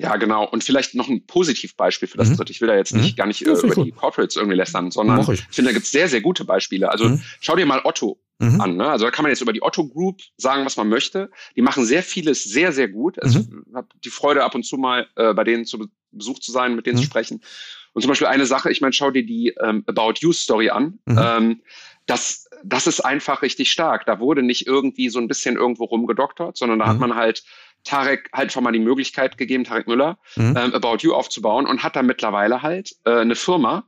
[0.00, 0.48] Ja, genau.
[0.48, 2.36] Und vielleicht noch ein Positivbeispiel für das mhm.
[2.36, 2.52] dritte.
[2.52, 3.16] Ich will da jetzt nicht mhm.
[3.16, 3.86] gar nicht äh, über gut.
[3.86, 5.28] die Corporates irgendwie lästern, sondern ich.
[5.28, 5.46] ich.
[5.50, 6.88] finde, da gibt es sehr, sehr gute Beispiele.
[6.90, 7.22] Also mhm.
[7.40, 8.60] schau dir mal Otto mhm.
[8.60, 8.76] an.
[8.76, 8.88] Ne?
[8.88, 11.30] Also da kann man jetzt über die Otto Group sagen, was man möchte.
[11.56, 13.20] Die machen sehr vieles sehr, sehr gut.
[13.20, 13.64] Also mhm.
[13.68, 16.76] ich habe die Freude, ab und zu mal äh, bei denen zu Besuch zu sein,
[16.76, 17.06] mit denen zu mhm.
[17.06, 17.42] sprechen.
[17.92, 21.00] Und zum Beispiel eine Sache, ich meine, schau dir die ähm, About You Story an.
[21.06, 21.18] Mhm.
[21.20, 21.62] Ähm,
[22.06, 24.06] das, das ist einfach richtig stark.
[24.06, 27.44] Da wurde nicht irgendwie so ein bisschen irgendwo rumgedoktert, sondern da hat man halt
[27.88, 30.56] Tarek halt schon mal die Möglichkeit gegeben, Tarek Müller, mhm.
[30.56, 33.84] ähm, About You aufzubauen und hat da mittlerweile halt äh, eine Firma,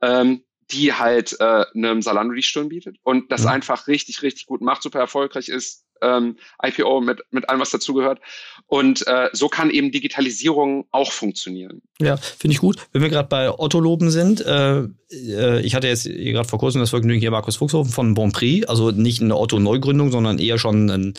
[0.00, 3.48] ähm, die halt äh, einem Salando die Stirn bietet und das mhm.
[3.48, 8.20] einfach richtig, richtig gut macht, super erfolgreich ist, ähm, IPO mit, mit allem, was dazugehört.
[8.66, 11.82] Und äh, so kann eben Digitalisierung auch funktionieren.
[12.00, 12.76] Ja, finde ich gut.
[12.92, 16.80] Wenn wir gerade bei Otto loben sind, äh, äh ich hatte jetzt gerade vor kurzem
[16.80, 21.14] das Vergnügen hier Markus Fuchshofen von Bonprix, also nicht eine Otto-Neugründung, sondern eher schon ein,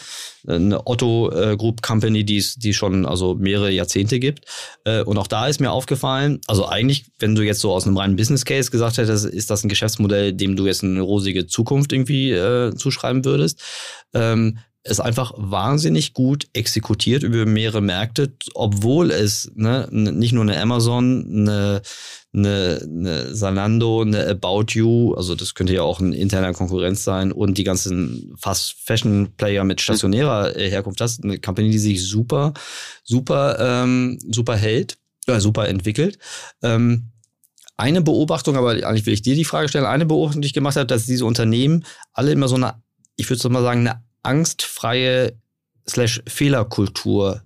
[0.47, 4.45] eine Otto äh, Group Company, die es schon also mehrere Jahrzehnte gibt.
[4.83, 7.97] Äh, und auch da ist mir aufgefallen, also eigentlich, wenn du jetzt so aus einem
[7.97, 11.93] reinen Business Case gesagt hättest, ist das ein Geschäftsmodell, dem du jetzt eine rosige Zukunft
[11.93, 13.61] irgendwie äh, zuschreiben würdest.
[14.13, 20.59] Ähm, ist einfach wahnsinnig gut exekutiert über mehrere Märkte, obwohl es ne, nicht nur eine
[20.59, 21.81] Amazon, eine,
[22.33, 27.31] eine, eine Salando, eine About You, also das könnte ja auch ein interner Konkurrenz sein
[27.31, 31.79] und die ganzen Fast Fashion Player mit stationärer äh, Herkunft, das ist eine Company, die
[31.79, 32.53] sich super,
[33.03, 36.17] super, ähm, super hält, äh, super entwickelt.
[36.61, 37.09] Ähm,
[37.77, 40.75] eine Beobachtung, aber eigentlich will ich dir die Frage stellen, eine Beobachtung, die ich gemacht
[40.75, 42.75] habe, dass diese Unternehmen alle immer so eine,
[43.15, 45.37] ich würde mal sagen, eine angstfreie
[45.87, 47.43] slash Fehlerkultur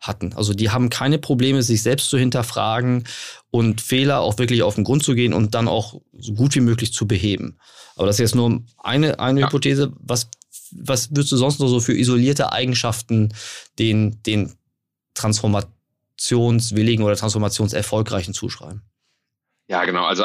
[0.00, 0.32] hatten.
[0.32, 3.04] Also die haben keine Probleme, sich selbst zu hinterfragen
[3.50, 6.60] und Fehler auch wirklich auf den Grund zu gehen und dann auch so gut wie
[6.60, 7.58] möglich zu beheben.
[7.96, 9.46] Aber das ist jetzt nur eine, eine ja.
[9.46, 9.92] Hypothese.
[9.98, 10.30] Was,
[10.72, 13.34] was würdest du sonst noch so für isolierte Eigenschaften
[13.78, 14.54] den, den
[15.14, 18.82] transformationswilligen oder transformationserfolgreichen zuschreiben?
[19.70, 20.04] Ja, genau.
[20.04, 20.24] Also,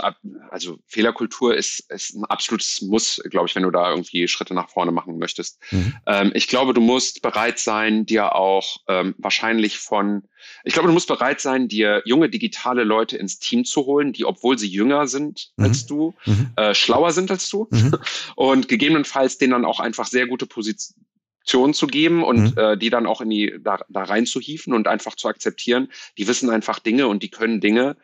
[0.49, 4.69] also Fehlerkultur ist, ist ein absolutes Muss, glaube ich, wenn du da irgendwie Schritte nach
[4.69, 5.59] vorne machen möchtest.
[5.69, 5.93] Mhm.
[6.07, 10.23] Ähm, ich glaube, du musst bereit sein, dir auch ähm, wahrscheinlich von,
[10.63, 14.25] ich glaube, du musst bereit sein, dir junge digitale Leute ins Team zu holen, die,
[14.25, 15.65] obwohl sie jünger sind mhm.
[15.65, 16.49] als du, mhm.
[16.55, 17.95] äh, schlauer sind als du mhm.
[18.35, 22.57] und gegebenenfalls denen dann auch einfach sehr gute Positionen zu geben und mhm.
[22.57, 25.89] äh, die dann auch in die da, da rein zu hieven und einfach zu akzeptieren.
[26.17, 27.95] Die wissen einfach Dinge und die können Dinge,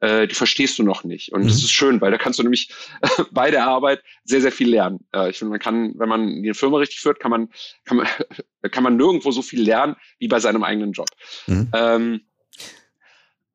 [0.00, 1.32] äh, die verstehst du noch nicht.
[1.32, 1.48] Und mhm.
[1.48, 2.70] das ist schön, weil da kannst du nämlich
[3.30, 5.00] bei der Arbeit sehr, sehr viel lernen.
[5.14, 7.48] Äh, ich finde, man kann, wenn man die Firma richtig führt, kann man,
[7.84, 8.06] kann man,
[8.70, 11.08] kann man nirgendwo so viel lernen wie bei seinem eigenen Job.
[11.46, 11.70] Mhm.
[11.74, 12.20] Ähm,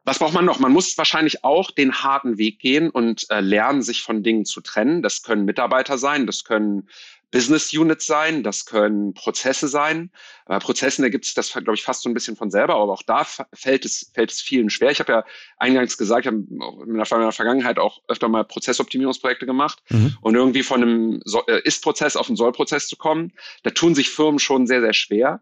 [0.06, 0.60] was braucht man noch?
[0.60, 4.60] Man muss wahrscheinlich auch den harten Weg gehen und äh, lernen, sich von Dingen zu
[4.60, 5.02] trennen.
[5.02, 6.90] Das können Mitarbeiter sein, das können
[7.34, 10.12] Business Units sein, das können Prozesse sein.
[10.46, 13.02] Bei Prozessen ergibt sich das, glaube ich, fast so ein bisschen von selber, aber auch
[13.02, 14.92] da fällt es, fällt es vielen schwer.
[14.92, 15.26] Ich habe ja
[15.58, 16.46] eingangs gesagt, ich habe
[16.86, 20.16] in der Vergangenheit auch öfter mal Prozessoptimierungsprojekte gemacht mhm.
[20.22, 24.38] und irgendwie von einem äh, Ist-Prozess auf einen Soll-Prozess zu kommen, da tun sich Firmen
[24.38, 25.42] schon sehr, sehr schwer.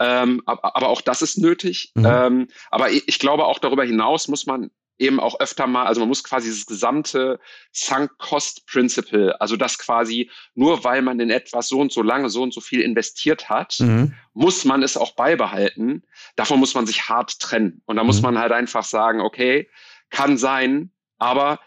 [0.00, 1.92] Ähm, aber auch das ist nötig.
[1.94, 2.04] Mhm.
[2.04, 6.08] Ähm, aber ich glaube, auch darüber hinaus muss man eben auch öfter mal, also man
[6.08, 7.38] muss quasi das gesamte
[7.72, 12.52] Sunk-Cost-Principle, also das quasi nur weil man in etwas so und so lange, so und
[12.52, 14.14] so viel investiert hat, mhm.
[14.34, 16.02] muss man es auch beibehalten.
[16.36, 17.82] Davon muss man sich hart trennen.
[17.86, 18.22] Und da muss mhm.
[18.24, 19.68] man halt einfach sagen, okay,
[20.10, 21.60] kann sein, aber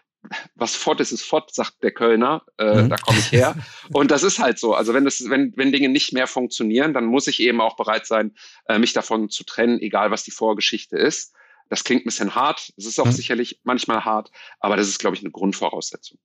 [0.55, 2.43] was fort ist, ist fort, sagt der Kölner.
[2.57, 2.89] Äh, mhm.
[2.89, 3.55] Da komme ich her.
[3.93, 4.75] Und das ist halt so.
[4.75, 8.05] Also wenn, das, wenn, wenn Dinge nicht mehr funktionieren, dann muss ich eben auch bereit
[8.05, 8.35] sein,
[8.67, 11.33] äh, mich davon zu trennen, egal was die Vorgeschichte ist.
[11.71, 12.73] Das klingt ein bisschen hart.
[12.75, 13.13] Es ist auch mhm.
[13.13, 16.19] sicherlich manchmal hart, aber das ist, glaube ich, eine Grundvoraussetzung.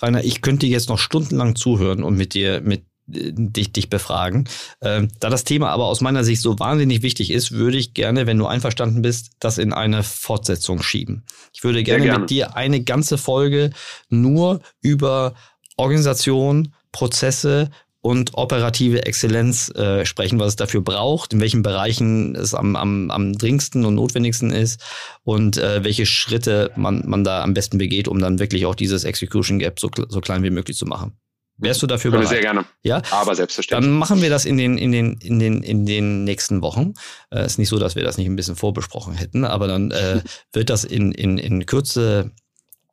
[0.00, 4.48] Rainer, ich könnte jetzt noch stundenlang zuhören und mit dir, mit äh, dich, dich befragen.
[4.80, 8.26] Ähm, da das Thema aber aus meiner Sicht so wahnsinnig wichtig ist, würde ich gerne,
[8.26, 11.22] wenn du einverstanden bist, das in eine Fortsetzung schieben.
[11.52, 12.18] Ich würde gerne, gerne.
[12.18, 13.70] mit dir eine ganze Folge
[14.08, 15.34] nur über
[15.76, 17.70] Organisation, Prozesse
[18.02, 23.10] und operative Exzellenz äh, sprechen, was es dafür braucht, in welchen Bereichen es am, am,
[23.10, 24.82] am dringendsten und notwendigsten ist
[25.22, 29.04] und äh, welche Schritte man, man da am besten begeht, um dann wirklich auch dieses
[29.04, 31.16] Execution Gap so, so klein wie möglich zu machen.
[31.58, 32.28] Wärst du dafür bereit?
[32.28, 32.64] Sehr gerne.
[32.82, 33.88] Ja, aber selbstverständlich.
[33.88, 36.94] Dann machen wir das in den in den in den in den nächsten Wochen.
[37.30, 40.22] Äh, ist nicht so, dass wir das nicht ein bisschen vorbesprochen hätten, aber dann äh,
[40.52, 42.32] wird das in in in Kürze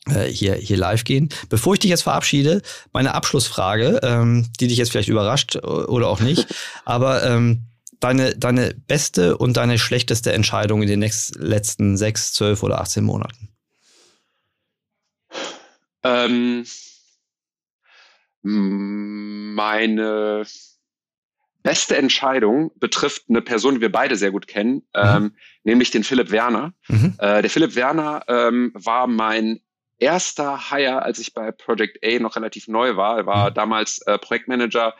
[0.10, 1.30] hier, hier live gehen.
[1.49, 2.62] Bevor ich dich jetzt verabschiede,
[2.93, 6.47] meine Abschlussfrage, ähm, die dich jetzt vielleicht überrascht oder auch nicht,
[6.86, 7.64] aber ähm,
[7.99, 13.03] deine, deine beste und deine schlechteste Entscheidung in den nächsten, letzten sechs, zwölf oder 18
[13.03, 13.49] Monaten?
[16.03, 16.66] Ähm,
[18.41, 20.45] meine
[21.62, 24.82] beste Entscheidung betrifft eine Person, die wir beide sehr gut kennen, mhm.
[24.95, 26.74] ähm, nämlich den Philipp Werner.
[26.88, 27.16] Mhm.
[27.18, 29.60] Äh, der Philipp Werner ähm, war mein
[30.00, 33.26] erster Hire, als ich bei Project A noch relativ neu war.
[33.26, 33.54] War mhm.
[33.54, 34.95] damals äh, Projektmanager,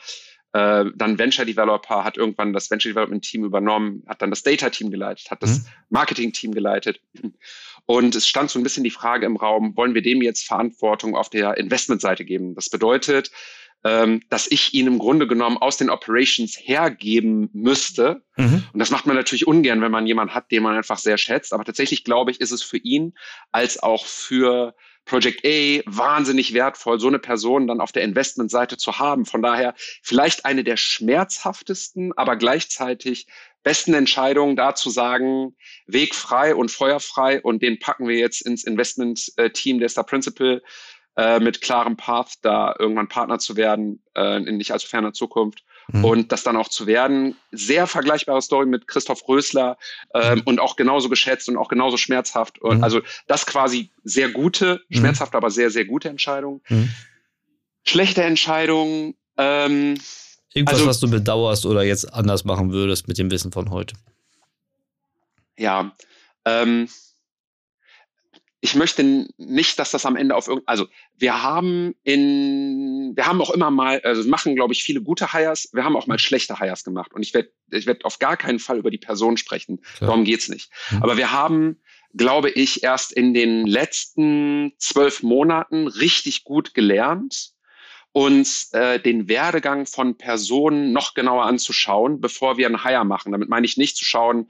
[0.54, 4.70] äh, dann Venture Developer, hat irgendwann das Venture Development Team übernommen, hat dann das Data
[4.70, 5.66] Team geleitet, hat das mhm.
[5.90, 7.02] Marketing Team geleitet.
[7.86, 11.16] Und es stand so ein bisschen die Frage im Raum, wollen wir dem jetzt Verantwortung
[11.16, 12.54] auf der Investmentseite geben?
[12.54, 13.32] Das bedeutet,
[13.84, 18.22] ähm, dass ich ihn im Grunde genommen aus den Operations hergeben müsste.
[18.36, 18.64] Mhm.
[18.74, 21.54] Und das macht man natürlich ungern, wenn man jemanden hat, den man einfach sehr schätzt.
[21.54, 23.14] Aber tatsächlich glaube ich, ist es für ihn
[23.52, 24.76] als auch für
[25.10, 29.26] Project A wahnsinnig wertvoll, so eine Person dann auf der Investmentseite zu haben.
[29.26, 33.28] Von daher vielleicht eine der schmerzhaftesten, aber gleichzeitig
[33.64, 35.56] besten Entscheidungen, da zu sagen,
[35.88, 40.62] Weg frei und feuerfrei und den packen wir jetzt ins Investment-Team der Star Principal
[41.18, 45.64] äh, mit klarem Path, da irgendwann Partner zu werden äh, in nicht allzu ferner Zukunft
[45.92, 46.06] mhm.
[46.06, 47.36] und das dann auch zu werden.
[47.52, 49.78] Sehr vergleichbare Story mit Christoph Rösler
[50.14, 50.42] ähm, mhm.
[50.46, 52.60] und auch genauso geschätzt und auch genauso schmerzhaft.
[52.60, 52.84] Und mhm.
[52.84, 54.98] also das quasi sehr gute, mhm.
[54.98, 56.62] schmerzhaft, aber sehr, sehr gute Entscheidung.
[57.86, 59.16] Schlechte Entscheidung.
[59.38, 59.96] Ähm,
[60.54, 63.96] Irgendwas, also, was du bedauerst oder jetzt anders machen würdest mit dem Wissen von heute.
[65.58, 65.92] Ja,
[66.46, 66.88] ähm,
[68.62, 70.88] ich möchte nicht, dass das am Ende auf irgend, also
[71.18, 75.70] wir haben in, wir haben auch immer mal, also machen, glaube ich, viele gute Hires,
[75.72, 78.60] wir haben auch mal schlechte Hires gemacht und ich werde, ich werde auf gar keinen
[78.60, 80.10] Fall über die Person sprechen, Klar.
[80.10, 80.70] darum geht's nicht.
[80.92, 81.04] Mhm.
[81.04, 81.82] Aber wir haben,
[82.14, 87.52] glaube ich, erst in den letzten zwölf Monaten richtig gut gelernt,
[88.12, 93.32] uns äh, den Werdegang von Personen noch genauer anzuschauen, bevor wir einen Hire machen.
[93.32, 94.50] Damit meine ich nicht zu schauen,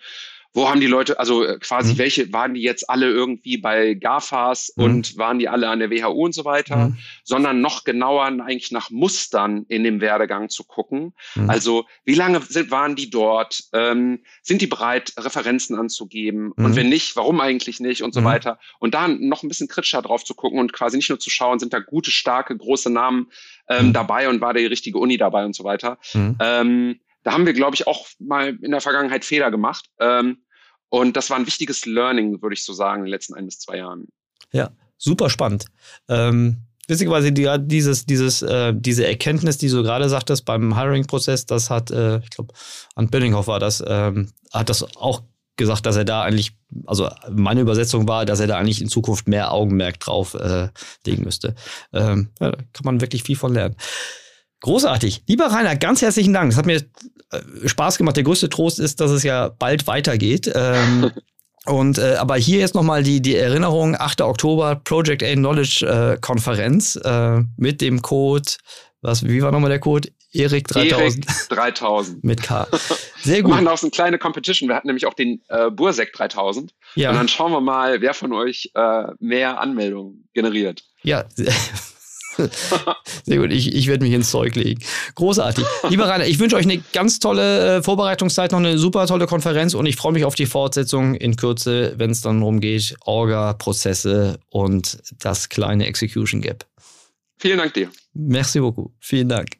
[0.53, 1.97] wo haben die Leute, also äh, quasi, mhm.
[1.99, 4.83] welche waren die jetzt alle irgendwie bei GAFAs mhm.
[4.83, 6.97] und waren die alle an der WHO und so weiter, mhm.
[7.23, 11.13] sondern noch genauer eigentlich nach Mustern in dem Werdegang zu gucken.
[11.35, 11.49] Mhm.
[11.49, 13.63] Also, wie lange sind, waren die dort?
[13.73, 16.51] Ähm, sind die bereit, Referenzen anzugeben?
[16.53, 16.75] Und mhm.
[16.75, 18.25] wenn nicht, warum eigentlich nicht und so mhm.
[18.25, 18.59] weiter?
[18.79, 21.59] Und da noch ein bisschen kritischer drauf zu gucken und quasi nicht nur zu schauen,
[21.59, 23.27] sind da gute, starke, große Namen
[23.67, 25.99] ähm, dabei und war die richtige Uni dabei und so weiter.
[26.39, 29.85] Ähm, da haben wir, glaube ich, auch mal in der Vergangenheit Fehler gemacht.
[29.99, 30.43] Ähm,
[30.89, 33.59] und das war ein wichtiges Learning, würde ich so sagen, in den letzten ein bis
[33.59, 34.07] zwei Jahren.
[34.51, 35.65] Ja, super spannend.
[36.07, 41.69] Ähm, witzigerweise, die, dieses, dieses, äh, diese Erkenntnis, die du gerade sagtest beim Hiring-Prozess, das
[41.69, 42.53] hat, äh, ich glaube,
[42.95, 45.23] an Billinghoff war das, ähm, hat das auch
[45.57, 46.53] gesagt, dass er da eigentlich,
[46.87, 50.69] also meine Übersetzung war, dass er da eigentlich in Zukunft mehr Augenmerk drauf äh,
[51.05, 51.53] legen müsste.
[51.93, 53.75] Ähm, ja, da kann man wirklich viel von lernen.
[54.61, 55.23] Großartig.
[55.27, 56.51] Lieber Rainer, ganz herzlichen Dank.
[56.51, 56.83] Es hat mir
[57.31, 58.17] äh, Spaß gemacht.
[58.17, 60.51] Der größte Trost ist, dass es ja bald weitergeht.
[60.53, 61.11] Ähm,
[61.65, 64.21] und äh, aber hier jetzt nochmal die, die Erinnerung, 8.
[64.21, 68.51] Oktober, Project A Knowledge äh, Konferenz äh, mit dem Code,
[69.01, 70.09] was, wie war nochmal der Code?
[70.31, 71.25] Erik 3000.
[71.25, 72.23] Erik 3000.
[72.23, 72.67] mit K.
[73.21, 73.51] Sehr gut.
[73.51, 74.69] Wir machen auch so eine kleine Competition.
[74.69, 76.73] Wir hatten nämlich auch den äh, Bursek 3000.
[76.95, 77.09] Ja.
[77.09, 80.83] Und dann schauen wir mal, wer von euch äh, mehr Anmeldungen generiert.
[81.01, 81.25] Ja,
[83.25, 84.81] Sehr gut, ich, ich werde mich ins Zeug legen.
[85.15, 85.65] Großartig.
[85.89, 89.73] Lieber Rainer, ich wünsche euch eine ganz tolle äh, Vorbereitungszeit, noch eine super tolle Konferenz
[89.73, 93.53] und ich freue mich auf die Fortsetzung in Kürze, wenn es dann darum geht, Orga,
[93.53, 96.65] Prozesse und das kleine Execution Gap.
[97.37, 97.89] Vielen Dank dir.
[98.13, 98.91] Merci beaucoup.
[98.99, 99.59] Vielen Dank.